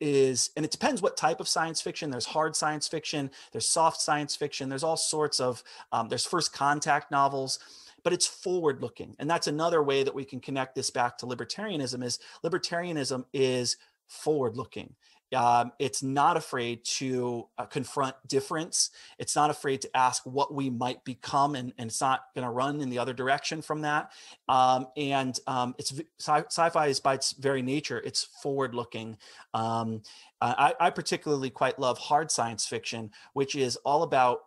is 0.01 0.49
and 0.57 0.65
it 0.65 0.71
depends 0.71 1.01
what 1.01 1.15
type 1.15 1.39
of 1.39 1.47
science 1.47 1.81
fiction 1.81 2.09
there's 2.09 2.25
hard 2.25 2.53
science 2.53 2.85
fiction 2.85 3.31
there's 3.53 3.65
soft 3.65 4.01
science 4.01 4.35
fiction 4.35 4.67
there's 4.67 4.83
all 4.83 4.97
sorts 4.97 5.39
of 5.39 5.63
um, 5.93 6.09
there's 6.09 6.25
first 6.25 6.51
contact 6.51 7.11
novels 7.11 7.59
but 8.05 8.13
it's 8.13 8.27
forward 8.27 8.81
looking. 8.81 9.15
And 9.19 9.29
that's 9.29 9.47
another 9.47 9.81
way 9.83 10.03
that 10.03 10.15
we 10.15 10.23
can 10.23 10.39
connect 10.39 10.75
this 10.75 10.91
back 10.91 11.17
to 11.17 11.25
libertarianism 11.25 12.03
is 12.03 12.19
libertarianism 12.45 13.25
is 13.33 13.77
forward 14.07 14.55
looking. 14.55 14.93
Um, 15.35 15.71
it's 15.79 16.03
not 16.03 16.37
afraid 16.37 16.85
to 16.99 17.49
uh, 17.57 17.65
confront 17.65 18.15
difference. 18.27 18.91
It's 19.17 19.35
not 19.35 19.49
afraid 19.49 19.81
to 19.81 19.97
ask 19.97 20.23
what 20.23 20.53
we 20.53 20.69
might 20.69 21.03
become, 21.03 21.55
and, 21.55 21.73
and 21.79 21.89
it's 21.89 21.99
not 21.99 22.25
going 22.35 22.45
to 22.45 22.51
run 22.51 22.79
in 22.79 22.91
the 22.91 22.99
other 22.99 23.13
direction 23.13 23.63
from 23.63 23.81
that. 23.81 24.11
Um, 24.47 24.85
and 24.95 25.37
um, 25.47 25.73
it's 25.79 25.99
sci- 26.19 26.69
fi 26.69 26.87
is 26.87 26.99
by 26.99 27.15
its 27.15 27.31
very 27.33 27.63
nature, 27.63 27.99
it's 28.05 28.23
forward-looking. 28.43 29.17
Um, 29.55 30.03
I, 30.39 30.75
I 30.79 30.89
particularly 30.91 31.49
quite 31.49 31.79
love 31.79 31.97
hard 31.97 32.29
science 32.29 32.67
fiction, 32.67 33.09
which 33.33 33.55
is 33.55 33.77
all 33.77 34.03
about 34.03 34.41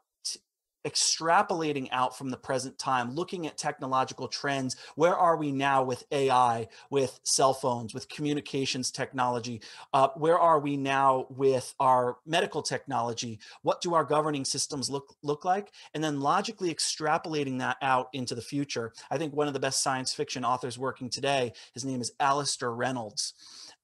extrapolating 0.87 1.89
out 1.91 2.17
from 2.17 2.31
the 2.31 2.37
present 2.37 2.79
time, 2.79 3.15
looking 3.15 3.47
at 3.47 3.59
technological 3.59 4.29
trends. 4.29 4.77
Where 4.95 5.17
are 5.17 5.37
we 5.37 5.53
now 5.53 5.83
with 5.83 6.05
AI, 6.13 6.69
with 6.91 7.21
cell 7.25 7.55
phones, 7.55 7.95
with 7.95 8.09
communications 8.09 8.91
technology? 8.91 9.61
Uh, 9.93 10.09
where 10.17 10.39
are 10.39 10.61
we 10.61 10.77
now 10.77 11.27
with 11.31 11.75
our 11.81 12.19
medical 12.27 12.63
technology? 12.63 13.41
What 13.63 13.81
do 13.81 13.95
our 13.95 14.05
governing 14.05 14.45
systems 14.45 14.89
look, 14.89 15.15
look 15.23 15.45
like? 15.45 15.73
And 15.95 16.03
then 16.03 16.21
logically 16.21 16.73
extrapolating 16.75 17.59
that 17.59 17.77
out 17.83 18.09
into 18.13 18.35
the 18.35 18.43
future. 18.43 18.93
I 19.11 19.19
think 19.19 19.35
one 19.35 19.49
of 19.49 19.55
the 19.55 19.61
best 19.61 19.83
science 19.83 20.13
fiction 20.13 20.45
authors 20.45 20.79
working 20.79 21.11
today, 21.11 21.53
his 21.75 21.85
name 21.85 22.01
is 22.01 22.13
Alastair 22.21 22.73
Reynolds. 22.73 23.35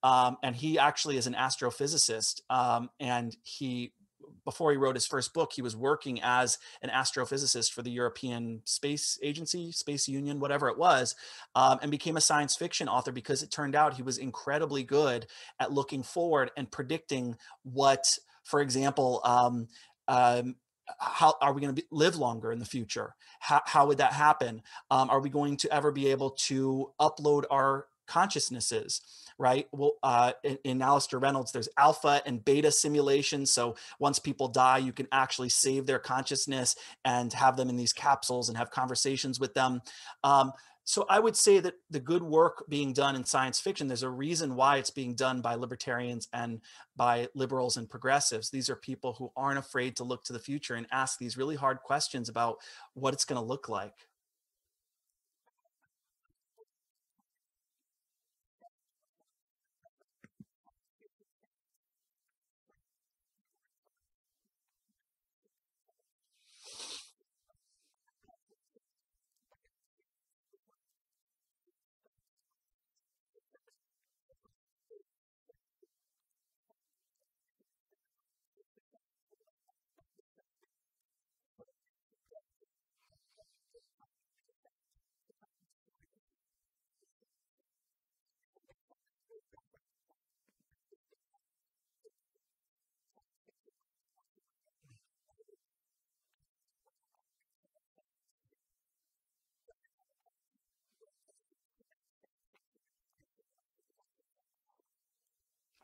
Um, 0.03 0.37
and 0.43 0.55
he 0.55 0.77
actually 0.77 1.17
is 1.17 1.25
an 1.25 1.33
astrophysicist 1.33 2.41
um, 2.49 2.89
and 2.99 3.35
he 3.41 3.91
before 4.45 4.71
he 4.71 4.77
wrote 4.77 4.95
his 4.95 5.07
first 5.07 5.33
book, 5.33 5.51
he 5.53 5.61
was 5.61 5.75
working 5.75 6.21
as 6.21 6.57
an 6.81 6.89
astrophysicist 6.89 7.73
for 7.73 7.81
the 7.81 7.91
European 7.91 8.61
Space 8.63 9.19
Agency, 9.21 9.71
Space 9.71 10.07
Union, 10.07 10.39
whatever 10.39 10.69
it 10.69 10.77
was, 10.77 11.15
um, 11.55 11.79
and 11.81 11.91
became 11.91 12.15
a 12.15 12.21
science 12.21 12.55
fiction 12.55 12.87
author 12.87 13.11
because 13.11 13.43
it 13.43 13.51
turned 13.51 13.75
out 13.75 13.95
he 13.95 14.03
was 14.03 14.17
incredibly 14.17 14.83
good 14.83 15.25
at 15.59 15.71
looking 15.71 16.03
forward 16.03 16.51
and 16.55 16.71
predicting 16.71 17.35
what, 17.63 18.17
for 18.43 18.61
example, 18.61 19.19
um, 19.25 19.67
um, 20.07 20.55
how 20.99 21.33
are 21.41 21.51
we 21.51 21.61
going 21.61 21.75
to 21.75 21.83
live 21.91 22.15
longer 22.15 22.51
in 22.51 22.59
the 22.59 22.65
future? 22.65 23.15
How, 23.39 23.61
how 23.65 23.87
would 23.87 23.97
that 23.97 24.13
happen? 24.13 24.61
Um, 24.91 25.09
are 25.09 25.19
we 25.19 25.29
going 25.29 25.57
to 25.57 25.73
ever 25.73 25.91
be 25.91 26.07
able 26.07 26.31
to 26.47 26.91
upload 26.99 27.45
our 27.49 27.87
consciousnesses 28.07 29.01
right? 29.37 29.67
Well, 29.71 29.93
uh, 30.03 30.33
in, 30.43 30.57
in 30.63 30.81
Alastair 30.81 31.19
Reynolds, 31.19 31.51
there's 31.51 31.69
alpha 31.77 32.21
and 32.25 32.43
beta 32.43 32.71
simulations. 32.71 33.51
So 33.51 33.75
once 33.99 34.19
people 34.19 34.47
die, 34.47 34.77
you 34.79 34.93
can 34.93 35.07
actually 35.11 35.49
save 35.49 35.85
their 35.85 35.99
consciousness 35.99 36.75
and 37.03 37.31
have 37.33 37.57
them 37.57 37.69
in 37.69 37.75
these 37.75 37.93
capsules 37.93 38.49
and 38.49 38.57
have 38.57 38.71
conversations 38.71 39.39
with 39.39 39.53
them. 39.53 39.81
Um, 40.23 40.53
so 40.87 41.05
I 41.09 41.19
would 41.19 41.35
say 41.35 41.59
that 41.59 41.73
the 41.89 41.99
good 41.99 42.21
work 42.21 42.63
being 42.69 42.93
done 42.93 43.15
in 43.15 43.25
science 43.25 43.59
fiction, 43.59 43.87
there's 43.87 44.03
a 44.03 44.09
reason 44.09 44.55
why 44.55 44.77
it's 44.77 44.91
being 44.91 45.15
done 45.15 45.41
by 45.41 45.55
libertarians 45.55 46.27
and 46.31 46.61
by 46.95 47.27
liberals 47.33 47.77
and 47.77 47.89
progressives. 47.89 48.51
These 48.51 48.69
are 48.69 48.75
people 48.75 49.13
who 49.13 49.31
aren't 49.35 49.57
afraid 49.57 49.95
to 49.95 50.03
look 50.03 50.23
to 50.25 50.33
the 50.33 50.39
future 50.39 50.75
and 50.75 50.85
ask 50.91 51.17
these 51.17 51.37
really 51.37 51.55
hard 51.55 51.79
questions 51.79 52.29
about 52.29 52.57
what 52.93 53.15
it's 53.15 53.25
going 53.25 53.41
to 53.41 53.45
look 53.45 53.67
like. 53.67 53.95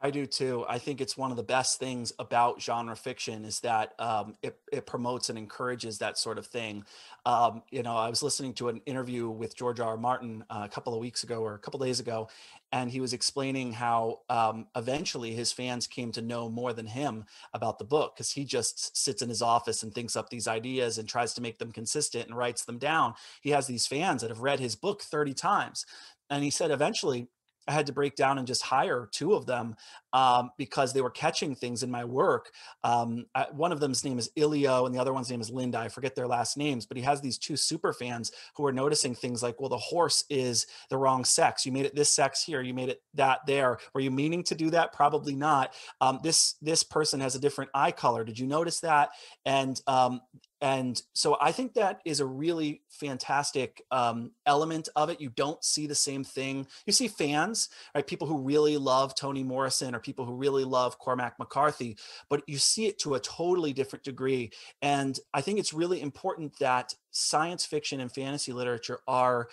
I 0.04 0.10
do 0.10 0.26
too. 0.26 0.66
I 0.68 0.80
think 0.80 1.00
it's 1.00 1.16
one 1.16 1.30
of 1.30 1.38
the 1.38 1.44
best 1.44 1.80
things 1.80 2.12
about 2.18 2.60
genre 2.60 2.96
fiction 2.96 3.46
is 3.46 3.60
that 3.60 3.94
um, 4.00 4.36
it, 4.42 4.58
it 4.72 4.88
promotes 4.88 5.30
and 5.30 5.38
encourages 5.38 6.00
that 6.00 6.18
sort 6.18 6.40
of 6.40 6.48
thing. 6.48 6.84
Um, 7.24 7.62
you 7.70 7.84
know, 7.84 7.96
I 7.96 8.10
was 8.10 8.24
listening 8.24 8.54
to 8.56 8.70
an 8.70 8.82
interview 8.88 9.30
with 9.30 9.56
George 9.56 9.80
R. 9.80 9.90
R. 9.90 9.98
Martin 9.98 10.44
uh, 10.50 10.64
a 10.64 10.70
couple 10.70 10.94
of 10.96 11.00
weeks 11.00 11.24
ago 11.24 11.44
or 11.44 11.54
a 11.54 11.60
couple 11.60 11.80
of 11.80 11.88
days 11.88 12.00
ago, 12.00 12.30
and 12.72 12.90
he 12.90 13.00
was 13.00 13.14
explaining 13.14 13.74
how 13.74 14.22
um, 14.28 14.66
eventually 14.76 15.36
his 15.36 15.52
fans 15.52 15.86
came 15.86 16.12
to 16.14 16.22
know 16.22 16.50
more 16.50 16.74
than 16.74 16.88
him 16.88 17.26
about 17.54 17.78
the 17.78 17.86
book 17.86 18.16
because 18.16 18.32
he 18.32 18.44
just 18.44 18.98
sits 18.98 19.22
in 19.22 19.30
his 19.30 19.44
office 19.44 19.84
and 19.84 19.94
thinks 19.94 20.16
up 20.16 20.30
these 20.30 20.48
ideas 20.48 20.98
and 20.98 21.08
tries 21.08 21.34
to 21.36 21.42
make 21.42 21.60
them 21.60 21.72
consistent 21.72 22.28
and 22.28 22.36
writes 22.36 22.66
them 22.66 22.80
down. 22.80 23.14
He 23.42 23.52
has 23.52 23.68
these 23.68 23.86
fans 23.86 24.22
that 24.22 24.32
have 24.32 24.40
read 24.40 24.60
his 24.60 24.76
book 24.76 25.04
30 25.04 25.36
times. 25.36 25.86
And 26.32 26.44
he 26.44 26.50
said 26.50 26.72
eventually 26.72 27.28
I 27.68 27.74
had 27.74 27.86
to 27.88 27.94
break 27.94 28.16
down 28.16 28.38
and 28.38 28.48
just 28.48 28.64
hire 28.64 29.08
two 29.12 29.34
of 29.34 29.46
them 29.46 29.76
um, 30.14 30.52
because 30.58 30.94
they 30.94 31.02
were 31.02 31.10
catching 31.10 31.56
things 31.56 31.84
in 31.84 31.92
my 31.92 32.04
work. 32.04 32.52
Um, 32.84 33.26
I, 33.36 33.48
one 33.52 33.72
of 33.72 33.80
them's 33.80 34.04
name 34.04 34.18
is 34.20 34.30
Elio, 34.36 34.86
and 34.86 34.94
the 34.94 35.00
other 35.00 35.14
one's 35.14 35.30
name 35.30 35.42
is 35.42 35.50
Linda. 35.50 35.78
I 35.78 35.88
forget 35.88 36.16
their 36.16 36.28
last 36.28 36.58
names, 36.58 36.86
but 36.86 36.98
he 36.98 37.04
has 37.04 37.22
these 37.22 37.38
two 37.38 37.56
super 37.56 37.94
fans 37.94 38.32
who 38.56 38.66
are 38.66 38.74
noticing 38.74 39.14
things 39.16 39.44
like, 39.44 39.60
well, 39.60 39.70
the 39.70 39.78
horse 39.78 40.24
is 40.30 40.66
the 40.90 40.98
wrong 40.98 41.24
sex. 41.24 41.66
You 41.66 41.72
made 41.72 41.86
it 41.86 41.96
this 41.96 42.10
sex 42.10 42.44
here. 42.44 42.62
You 42.62 42.74
made 42.74 42.90
it 42.90 43.02
that 43.14 43.40
there. 43.46 43.78
Were 43.94 44.02
you 44.02 44.12
meaning 44.12 44.44
to 44.46 44.56
do 44.56 44.70
that? 44.72 44.94
Probably 44.94 45.36
not. 45.36 45.74
Um, 46.02 46.20
this 46.24 46.56
this 46.62 46.84
person 46.84 47.20
has 47.20 47.36
a 47.36 47.40
different 47.40 47.72
eye 47.74 47.92
color. 47.92 48.24
Did 48.24 48.40
you 48.40 48.48
notice 48.48 48.80
that? 48.82 49.10
And 49.46 49.80
um, 49.88 50.22
and 50.62 51.02
so 51.14 51.38
I 51.42 51.52
think 51.52 51.74
that 51.74 52.02
is 52.06 52.20
a 52.20 52.26
really 52.26 52.84
fantastic 52.90 53.82
um, 53.90 54.32
element 54.46 54.90
of 54.96 55.10
it. 55.10 55.20
You 55.20 55.30
don't 55.30 55.64
see 55.64 55.88
the 55.88 55.96
same 55.96 56.24
thing. 56.24 56.68
You 56.86 56.94
see 56.94 57.08
fans, 57.08 57.70
right? 57.96 58.06
People 58.06 58.28
who 58.28 58.38
really 58.38 58.78
love 58.78 59.16
Toni 59.16 59.44
Morrison 59.44 59.96
or 59.96 60.00
people 60.00 60.24
who 60.24 60.36
really 60.36 60.64
love 60.64 61.00
Cormac 61.00 61.40
McCarthy, 61.40 61.98
but 62.30 62.44
you 62.48 62.60
see 62.60 62.86
it 62.86 63.00
to 63.00 63.16
a 63.16 63.20
totally 63.20 63.74
different 63.74 64.06
degree. 64.06 64.52
And 64.84 65.20
I 65.34 65.42
think 65.42 65.58
it's 65.58 65.74
really 65.74 66.00
important 66.00 66.60
that 66.60 66.94
science 67.10 67.66
fiction 67.66 68.00
and 68.00 68.12
fantasy 68.12 68.54
literature 68.54 69.00
are 69.08 69.50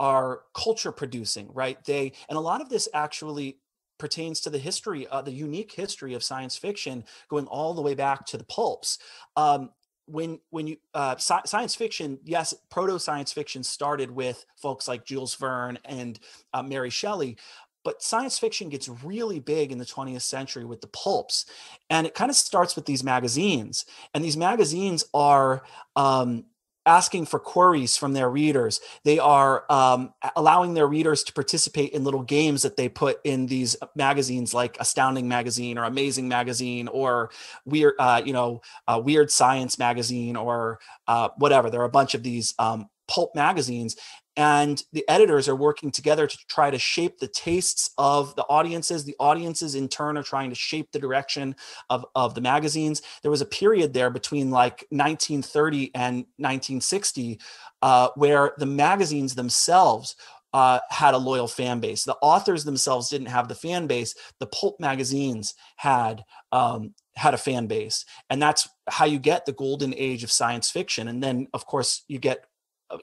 are 0.00 0.42
culture 0.54 0.92
producing, 0.92 1.52
right? 1.52 1.84
They 1.84 2.12
and 2.28 2.38
a 2.38 2.40
lot 2.40 2.60
of 2.60 2.68
this 2.68 2.88
actually 2.94 3.58
pertains 3.98 4.40
to 4.40 4.50
the 4.50 4.58
history, 4.58 5.06
uh, 5.08 5.20
the 5.20 5.32
unique 5.32 5.72
history 5.72 6.14
of 6.14 6.22
science 6.22 6.56
fiction, 6.56 7.04
going 7.28 7.46
all 7.46 7.74
the 7.74 7.82
way 7.82 7.94
back 7.94 8.24
to 8.26 8.36
the 8.36 8.44
pulps. 8.44 8.98
Um, 9.36 9.70
when 10.08 10.40
when 10.50 10.66
you 10.66 10.76
uh, 10.94 11.14
sci- 11.16 11.46
science 11.46 11.74
fiction, 11.74 12.18
yes, 12.24 12.54
proto 12.70 12.98
science 12.98 13.32
fiction 13.32 13.62
started 13.62 14.10
with 14.10 14.44
folks 14.56 14.88
like 14.88 15.04
Jules 15.04 15.34
Verne 15.34 15.78
and 15.84 16.18
uh, 16.54 16.62
Mary 16.62 16.90
Shelley, 16.90 17.36
but 17.84 18.02
science 18.02 18.38
fiction 18.38 18.68
gets 18.68 18.88
really 18.88 19.38
big 19.38 19.70
in 19.70 19.78
the 19.78 19.84
20th 19.84 20.22
century 20.22 20.64
with 20.64 20.80
the 20.80 20.88
pulps, 20.88 21.46
and 21.90 22.06
it 22.06 22.14
kind 22.14 22.30
of 22.30 22.36
starts 22.36 22.74
with 22.74 22.86
these 22.86 23.04
magazines, 23.04 23.84
and 24.14 24.24
these 24.24 24.36
magazines 24.36 25.04
are 25.14 25.62
um, 25.94 26.44
asking 26.88 27.26
for 27.26 27.38
queries 27.38 27.96
from 27.96 28.14
their 28.14 28.30
readers. 28.30 28.80
They 29.04 29.18
are 29.18 29.64
um, 29.70 30.14
allowing 30.34 30.74
their 30.74 30.86
readers 30.86 31.22
to 31.24 31.32
participate 31.32 31.92
in 31.92 32.02
little 32.02 32.22
games 32.22 32.62
that 32.62 32.76
they 32.76 32.88
put 32.88 33.20
in 33.24 33.46
these 33.46 33.76
magazines, 33.94 34.54
like 34.54 34.76
Astounding 34.80 35.28
Magazine 35.28 35.76
or 35.78 35.84
Amazing 35.84 36.28
Magazine 36.28 36.88
or 36.88 37.30
Weird, 37.66 37.94
uh, 37.98 38.22
you 38.24 38.32
know, 38.32 38.62
uh, 38.88 39.00
Weird 39.04 39.30
Science 39.30 39.78
Magazine 39.78 40.34
or 40.34 40.80
uh, 41.06 41.28
whatever. 41.36 41.68
There 41.70 41.82
are 41.82 41.84
a 41.84 41.90
bunch 41.90 42.14
of 42.14 42.22
these 42.22 42.54
um, 42.58 42.88
pulp 43.06 43.34
magazines, 43.34 43.96
and 44.38 44.84
the 44.92 45.04
editors 45.08 45.48
are 45.48 45.56
working 45.56 45.90
together 45.90 46.26
to 46.26 46.38
try 46.46 46.70
to 46.70 46.78
shape 46.78 47.18
the 47.18 47.28
tastes 47.28 47.90
of 47.98 48.34
the 48.36 48.44
audiences 48.44 49.04
the 49.04 49.16
audiences 49.18 49.74
in 49.74 49.88
turn 49.88 50.16
are 50.16 50.22
trying 50.22 50.48
to 50.48 50.56
shape 50.56 50.90
the 50.92 50.98
direction 50.98 51.54
of, 51.90 52.06
of 52.14 52.34
the 52.34 52.40
magazines 52.40 53.02
there 53.22 53.30
was 53.30 53.42
a 53.42 53.46
period 53.46 53.92
there 53.92 54.10
between 54.10 54.50
like 54.50 54.86
1930 54.90 55.90
and 55.94 56.16
1960 56.36 57.38
uh, 57.82 58.08
where 58.14 58.52
the 58.58 58.66
magazines 58.66 59.34
themselves 59.34 60.16
uh, 60.54 60.80
had 60.90 61.12
a 61.14 61.18
loyal 61.18 61.46
fan 61.46 61.78
base. 61.78 62.04
The 62.04 62.16
authors 62.22 62.64
themselves 62.64 63.10
didn't 63.10 63.26
have 63.26 63.48
the 63.48 63.54
fan 63.54 63.86
base. 63.86 64.14
The 64.40 64.46
pulp 64.46 64.80
magazines 64.80 65.54
had 65.76 66.24
um, 66.52 66.94
had 67.16 67.34
a 67.34 67.38
fan 67.38 67.66
base, 67.66 68.04
and 68.30 68.40
that's 68.40 68.68
how 68.88 69.04
you 69.04 69.18
get 69.18 69.44
the 69.44 69.52
golden 69.52 69.92
age 69.94 70.24
of 70.24 70.32
science 70.32 70.70
fiction. 70.70 71.08
And 71.08 71.22
then, 71.22 71.48
of 71.52 71.66
course, 71.66 72.02
you 72.08 72.18
get 72.18 72.46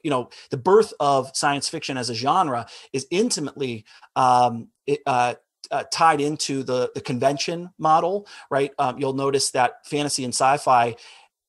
you 0.02 0.10
know 0.10 0.28
the 0.50 0.56
birth 0.56 0.92
of 1.00 1.30
science 1.34 1.68
fiction 1.68 1.96
as 1.96 2.10
a 2.10 2.14
genre 2.14 2.66
is 2.92 3.06
intimately 3.10 3.84
um, 4.16 4.68
it, 4.86 5.00
uh, 5.06 5.34
uh, 5.70 5.84
tied 5.92 6.20
into 6.20 6.62
the 6.62 6.90
the 6.94 7.00
convention 7.00 7.70
model 7.78 8.26
right? 8.50 8.72
Um, 8.78 8.98
you'll 8.98 9.14
notice 9.14 9.50
that 9.50 9.86
fantasy 9.86 10.24
and 10.24 10.34
sci-fi 10.34 10.96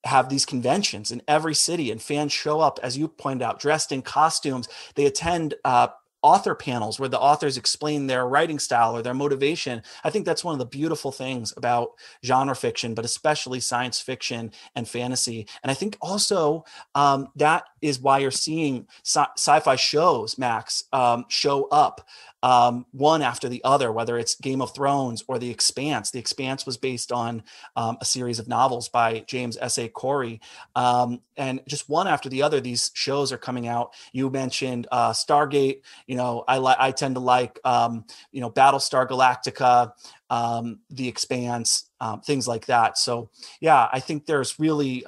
have 0.03 0.29
these 0.29 0.45
conventions 0.45 1.11
in 1.11 1.21
every 1.27 1.53
city 1.53 1.91
and 1.91 2.01
fans 2.01 2.31
show 2.31 2.59
up 2.59 2.79
as 2.81 2.97
you 2.97 3.07
pointed 3.07 3.43
out 3.43 3.59
dressed 3.59 3.91
in 3.91 4.01
costumes. 4.01 4.67
They 4.95 5.05
attend 5.05 5.55
uh, 5.65 5.89
author 6.21 6.55
panels 6.55 6.99
where 6.99 7.09
the 7.09 7.19
authors 7.19 7.57
explain 7.57 8.07
their 8.07 8.27
writing 8.27 8.59
style 8.59 8.95
or 8.95 9.01
their 9.01 9.13
motivation. 9.13 9.81
I 10.03 10.09
think 10.09 10.25
that's 10.25 10.43
one 10.43 10.53
of 10.53 10.59
the 10.59 10.65
beautiful 10.65 11.11
things 11.11 11.53
about 11.57 11.91
genre 12.25 12.55
fiction, 12.55 12.93
but 12.93 13.05
especially 13.05 13.59
science 13.59 14.01
fiction 14.01 14.51
and 14.75 14.87
fantasy. 14.87 15.47
And 15.63 15.71
I 15.71 15.73
think 15.73 15.97
also 16.01 16.65
um, 16.95 17.29
that 17.35 17.65
is 17.81 17.99
why 17.99 18.19
you're 18.19 18.31
seeing 18.31 18.87
sci 19.03 19.59
fi 19.59 19.75
shows, 19.75 20.37
Max, 20.37 20.85
um, 20.91 21.25
show 21.29 21.65
up 21.69 22.07
um, 22.43 22.85
one 22.91 23.21
after 23.21 23.49
the 23.49 23.63
other, 23.63 23.91
whether 23.91 24.17
it's 24.17 24.35
Game 24.35 24.61
of 24.61 24.73
Thrones 24.73 25.23
or 25.27 25.39
The 25.39 25.49
Expanse. 25.49 26.11
The 26.11 26.19
Expanse 26.19 26.65
was 26.65 26.77
based 26.77 27.11
on 27.11 27.43
um, 27.75 27.97
a 28.01 28.05
series 28.05 28.39
of 28.39 28.47
novels 28.47 28.89
by 28.89 29.23
James 29.27 29.57
S.A. 29.59 29.89
Corey. 29.89 30.39
Um, 30.75 31.21
and 31.35 31.61
just 31.67 31.89
one 31.89 32.07
after 32.07 32.29
the 32.29 32.43
other, 32.43 32.59
these 32.59 32.91
shows 32.93 33.31
are 33.31 33.37
coming 33.37 33.67
out. 33.67 33.93
You 34.11 34.29
mentioned 34.29 34.87
uh, 34.91 35.11
Stargate. 35.11 35.81
You 36.05 36.15
know, 36.15 36.43
I, 36.47 36.57
li- 36.59 36.75
I 36.77 36.91
tend 36.91 37.15
to 37.15 37.21
like, 37.21 37.59
um, 37.63 38.05
you 38.31 38.41
know, 38.41 38.49
Battlestar 38.49 39.07
Galactica 39.07 39.93
um, 40.29 40.79
the 40.89 41.07
expanse, 41.07 41.89
um, 42.01 42.21
things 42.21 42.47
like 42.47 42.65
that. 42.65 42.97
So, 42.97 43.29
yeah, 43.61 43.87
I 43.91 43.99
think 43.99 44.25
there's 44.25 44.59
really 44.59 45.03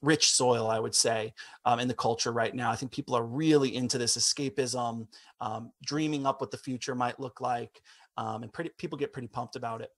rich 0.00 0.30
soil, 0.30 0.68
I 0.68 0.78
would 0.78 0.94
say, 0.94 1.34
in 1.78 1.88
the 1.88 1.94
culture 1.94 2.32
right 2.32 2.54
now. 2.54 2.70
I 2.70 2.76
think 2.76 2.92
people 2.92 3.14
are 3.14 3.24
really 3.24 3.74
into 3.74 3.98
this 3.98 4.16
escapism, 4.16 5.06
um, 5.42 5.72
dreaming 5.84 6.24
up 6.24 6.40
what 6.40 6.52
the 6.52 6.56
future 6.56 6.94
might 6.94 7.18
look 7.20 7.40
like. 7.40 7.82
Um, 8.16 8.44
and 8.44 8.52
pretty, 8.52 8.70
people 8.78 8.96
get 8.96 9.12
pretty 9.12 9.28
pumped 9.28 9.56
about 9.56 9.82
it. 9.82 9.90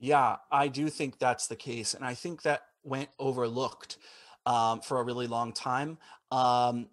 Yeah, 0.00 0.36
I 0.50 0.68
do 0.68 0.88
think 0.88 1.18
that's 1.18 1.46
the 1.46 1.56
case, 1.56 1.92
and 1.94 2.04
I 2.04 2.14
think 2.14 2.42
that 2.42 2.62
went 2.82 3.10
overlooked 3.18 3.98
um, 4.46 4.80
for 4.80 4.98
a 4.98 5.04
really 5.04 5.26
long 5.26 5.52
time. 5.52 5.98
Um, 6.32 6.88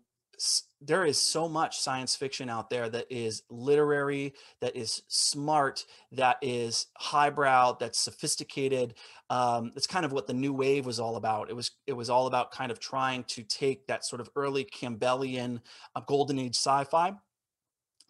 there 0.81 1.05
is 1.05 1.19
so 1.19 1.47
much 1.49 1.79
science 1.79 2.15
fiction 2.15 2.49
out 2.49 2.69
there 2.69 2.89
that 2.89 3.07
is 3.09 3.41
literary, 3.49 4.33
that 4.61 4.75
is 4.75 5.01
smart, 5.07 5.85
that 6.11 6.37
is 6.41 6.87
highbrow, 6.97 7.77
that's 7.79 7.99
sophisticated. 7.99 8.93
Um, 9.29 9.71
that's 9.73 9.87
kind 9.87 10.05
of 10.05 10.11
what 10.11 10.27
the 10.27 10.33
new 10.33 10.53
wave 10.53 10.85
was 10.85 10.99
all 10.99 11.15
about. 11.15 11.49
It 11.49 11.55
was 11.55 11.71
it 11.87 11.93
was 11.93 12.09
all 12.09 12.27
about 12.27 12.51
kind 12.51 12.71
of 12.71 12.79
trying 12.79 13.23
to 13.29 13.41
take 13.43 13.87
that 13.87 14.05
sort 14.05 14.19
of 14.21 14.29
early 14.35 14.65
Campbellian 14.65 15.61
uh, 15.95 16.01
golden 16.01 16.37
age 16.37 16.55
sci-fi 16.55 17.13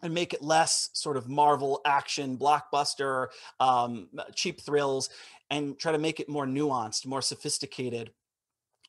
and 0.02 0.14
make 0.14 0.32
it 0.32 0.42
less 0.42 0.90
sort 0.92 1.16
of 1.16 1.28
Marvel 1.28 1.80
action 1.84 2.36
blockbuster, 2.38 3.28
um, 3.60 4.08
cheap 4.34 4.60
thrills, 4.60 5.10
and 5.50 5.78
try 5.78 5.92
to 5.92 5.98
make 5.98 6.20
it 6.20 6.28
more 6.28 6.46
nuanced, 6.46 7.06
more 7.06 7.22
sophisticated. 7.22 8.10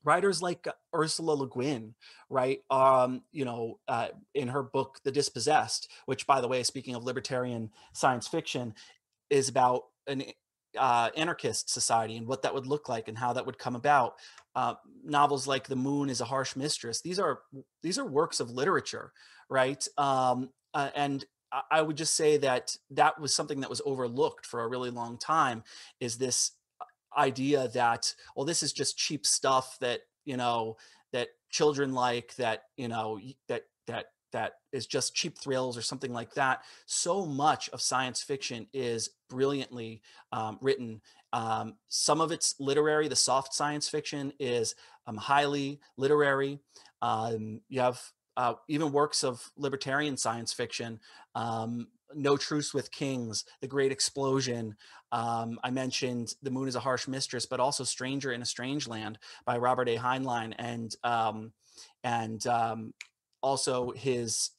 Writers 0.03 0.41
like 0.41 0.66
uh, 0.66 0.72
Ursula 0.95 1.34
Le 1.34 1.47
Guin, 1.47 1.93
right? 2.30 2.60
Um, 2.70 3.24
you 3.32 3.43
know, 3.43 3.80
uh, 3.88 4.10
in 4.34 4.47
her 4.47 4.64
book 4.64 4.99
*The 5.03 5.12
Dispossessed*, 5.12 5.89
which, 6.05 6.26
by 6.26 6.39
the 6.39 6.47
way, 6.47 6.64
speaking 6.64 6.95
of 6.95 7.03
libertarian 7.03 7.72
science 7.93 8.28
fiction, 8.28 8.74
is 9.30 9.49
about 9.49 9.84
an 10.07 10.24
uh, 10.78 11.10
anarchist 11.18 11.70
society 11.70 12.16
and 12.16 12.28
what 12.28 12.43
that 12.43 12.53
would 12.53 12.68
look 12.68 12.88
like 12.88 13.07
and 13.07 13.18
how 13.18 13.34
that 13.34 13.45
would 13.45 13.57
come 13.57 13.76
about. 13.76 14.16
Uh, 14.55 14.76
novels 15.03 15.47
like 15.47 15.68
*The 15.68 15.76
Moon 15.76 16.10
is 16.10 16.22
a 16.22 16.26
Harsh 16.26 16.55
Mistress*; 16.55 17.01
these 17.01 17.20
are 17.20 17.41
these 17.84 17.99
are 17.99 18.05
works 18.05 18.39
of 18.39 18.51
literature, 18.51 19.12
right? 19.49 19.86
Um, 19.97 20.49
uh, 20.74 20.89
and 20.95 21.26
I 21.72 21.82
would 21.82 21.97
just 21.97 22.15
say 22.15 22.38
that 22.38 22.76
that 22.91 23.20
was 23.20 23.34
something 23.34 23.61
that 23.61 23.70
was 23.70 23.82
overlooked 23.86 24.45
for 24.45 24.61
a 24.61 24.67
really 24.67 24.91
long 24.91 25.17
time. 25.17 25.63
Is 25.99 26.17
this 26.17 26.51
idea 27.17 27.67
that 27.70 28.13
well, 28.36 28.45
this 28.45 28.61
is 28.61 28.74
just 28.74 28.97
cheap 28.97 29.26
stuff 29.26 29.78
that 29.80 30.01
you 30.26 30.38
know 30.38 30.78
that 31.11 31.30
children 31.49 31.93
like 31.93 32.36
that 32.36 32.63
you 32.78 32.88
know 32.88 33.20
that 33.47 33.63
that 33.88 34.07
that 34.32 34.53
is 34.72 34.86
just 34.86 35.15
cheap 35.15 35.39
thrills 35.39 35.76
or 35.76 35.82
something 35.82 36.13
like 36.13 36.34
that. 36.36 36.61
So 36.86 37.26
much 37.26 37.67
of 37.70 37.82
science 37.82 38.22
fiction 38.22 38.67
is 38.74 39.09
brilliantly 39.28 40.01
um, 40.32 40.59
written. 40.61 41.01
Um, 41.34 41.76
some 41.88 42.22
of 42.22 42.32
it's 42.32 42.53
literary. 42.59 43.07
The 43.07 43.15
soft 43.15 43.55
science 43.55 43.89
fiction 43.89 44.32
is 44.39 44.76
um, 45.07 45.17
highly 45.17 45.80
literary. 45.97 46.59
Um, 47.01 47.61
you 47.70 47.82
have 47.82 47.99
uh, 48.40 48.54
even 48.70 48.94
works 48.94 49.26
of 49.26 49.52
libertarian 49.58 50.16
science 50.16 50.54
fiction. 50.54 50.98
Um, 51.36 51.90
no 52.16 52.38
Truce 52.38 52.74
with 52.74 52.90
Kings, 52.90 53.44
The 53.60 53.68
Great 53.68 53.92
Explosion. 53.92 54.78
Um, 55.12 55.60
I 55.62 55.72
mentioned 55.72 56.34
The 56.42 56.50
Moon 56.50 56.70
is 56.70 56.78
a 56.78 56.80
Harsh 56.80 57.06
Mistress, 57.06 57.46
but 57.46 57.60
also 57.60 57.84
Stranger 57.84 58.32
in 58.32 58.42
a 58.42 58.46
Strange 58.46 58.88
Land 58.88 59.20
by 59.46 59.58
Robert 59.58 59.90
A. 59.90 59.98
Heinlein 59.98 60.56
and 60.58 60.96
um, 61.04 61.52
and 62.06 62.48
um, 62.48 62.94
also 63.42 63.92
his 63.92 64.52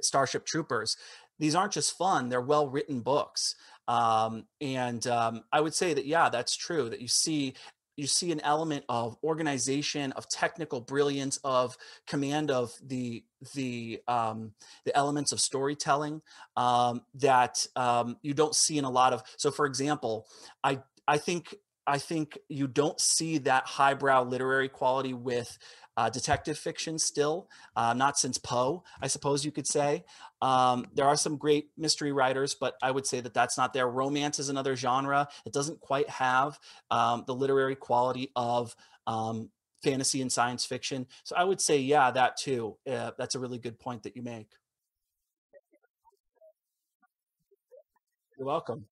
Starship 0.00 0.46
Troopers. 0.46 0.96
These 1.38 1.54
aren't 1.54 1.72
just 1.72 1.98
fun; 1.98 2.30
they're 2.30 2.40
well 2.40 2.70
written 2.70 3.00
books. 3.00 3.54
Um, 3.86 4.46
and 4.62 5.06
um, 5.06 5.42
I 5.52 5.60
would 5.60 5.74
say 5.74 5.92
that 5.92 6.06
yeah, 6.06 6.30
that's 6.30 6.56
true. 6.56 6.88
That 6.88 7.02
you 7.02 7.08
see 7.08 7.52
you 7.96 8.06
see 8.06 8.30
an 8.30 8.40
element 8.40 8.84
of 8.88 9.16
organization, 9.24 10.12
of 10.12 10.28
technical 10.28 10.80
brilliance, 10.80 11.38
of 11.44 11.76
command 12.06 12.50
of 12.50 12.72
the 12.84 13.24
the 13.54 14.00
um, 14.06 14.52
the 14.84 14.96
elements 14.96 15.32
of 15.32 15.40
storytelling 15.40 16.22
um, 16.56 17.02
that 17.14 17.66
um, 17.76 18.16
you 18.22 18.34
don't 18.34 18.54
see 18.54 18.78
in 18.78 18.84
a 18.84 18.90
lot 18.90 19.12
of. 19.12 19.22
So, 19.36 19.50
for 19.50 19.66
example, 19.66 20.26
I 20.62 20.80
I 21.08 21.18
think 21.18 21.54
I 21.86 21.98
think 21.98 22.38
you 22.48 22.66
don't 22.66 23.00
see 23.00 23.38
that 23.38 23.66
highbrow 23.66 24.24
literary 24.24 24.68
quality 24.68 25.14
with 25.14 25.56
uh, 25.96 26.10
detective 26.10 26.58
fiction 26.58 26.98
still, 26.98 27.48
uh, 27.74 27.94
not 27.94 28.18
since 28.18 28.36
Poe, 28.36 28.84
I 29.00 29.06
suppose 29.06 29.44
you 29.44 29.50
could 29.50 29.66
say. 29.66 30.04
Um, 30.42 30.86
there 30.94 31.06
are 31.06 31.16
some 31.16 31.36
great 31.36 31.70
mystery 31.76 32.12
writers, 32.12 32.54
but 32.54 32.76
I 32.82 32.90
would 32.90 33.06
say 33.06 33.20
that 33.20 33.34
that's 33.34 33.56
not 33.56 33.72
there. 33.72 33.88
Romance 33.88 34.38
is 34.38 34.48
another 34.48 34.76
genre. 34.76 35.28
It 35.44 35.52
doesn't 35.52 35.80
quite 35.80 36.08
have 36.10 36.58
um, 36.90 37.24
the 37.26 37.34
literary 37.34 37.76
quality 37.76 38.32
of 38.36 38.76
um, 39.06 39.50
fantasy 39.82 40.20
and 40.20 40.30
science 40.30 40.64
fiction. 40.64 41.06
So 41.24 41.36
I 41.36 41.44
would 41.44 41.60
say, 41.60 41.78
yeah, 41.78 42.10
that 42.10 42.36
too. 42.36 42.76
Uh, 42.90 43.12
that's 43.18 43.34
a 43.34 43.38
really 43.38 43.58
good 43.58 43.78
point 43.78 44.02
that 44.02 44.16
you 44.16 44.22
make. 44.22 44.48
You're 48.38 48.46
welcome. 48.46 48.86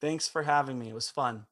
Thanks 0.00 0.28
for 0.28 0.42
having 0.42 0.78
me. 0.78 0.88
It 0.90 0.94
was 0.94 1.10
fun. 1.10 1.46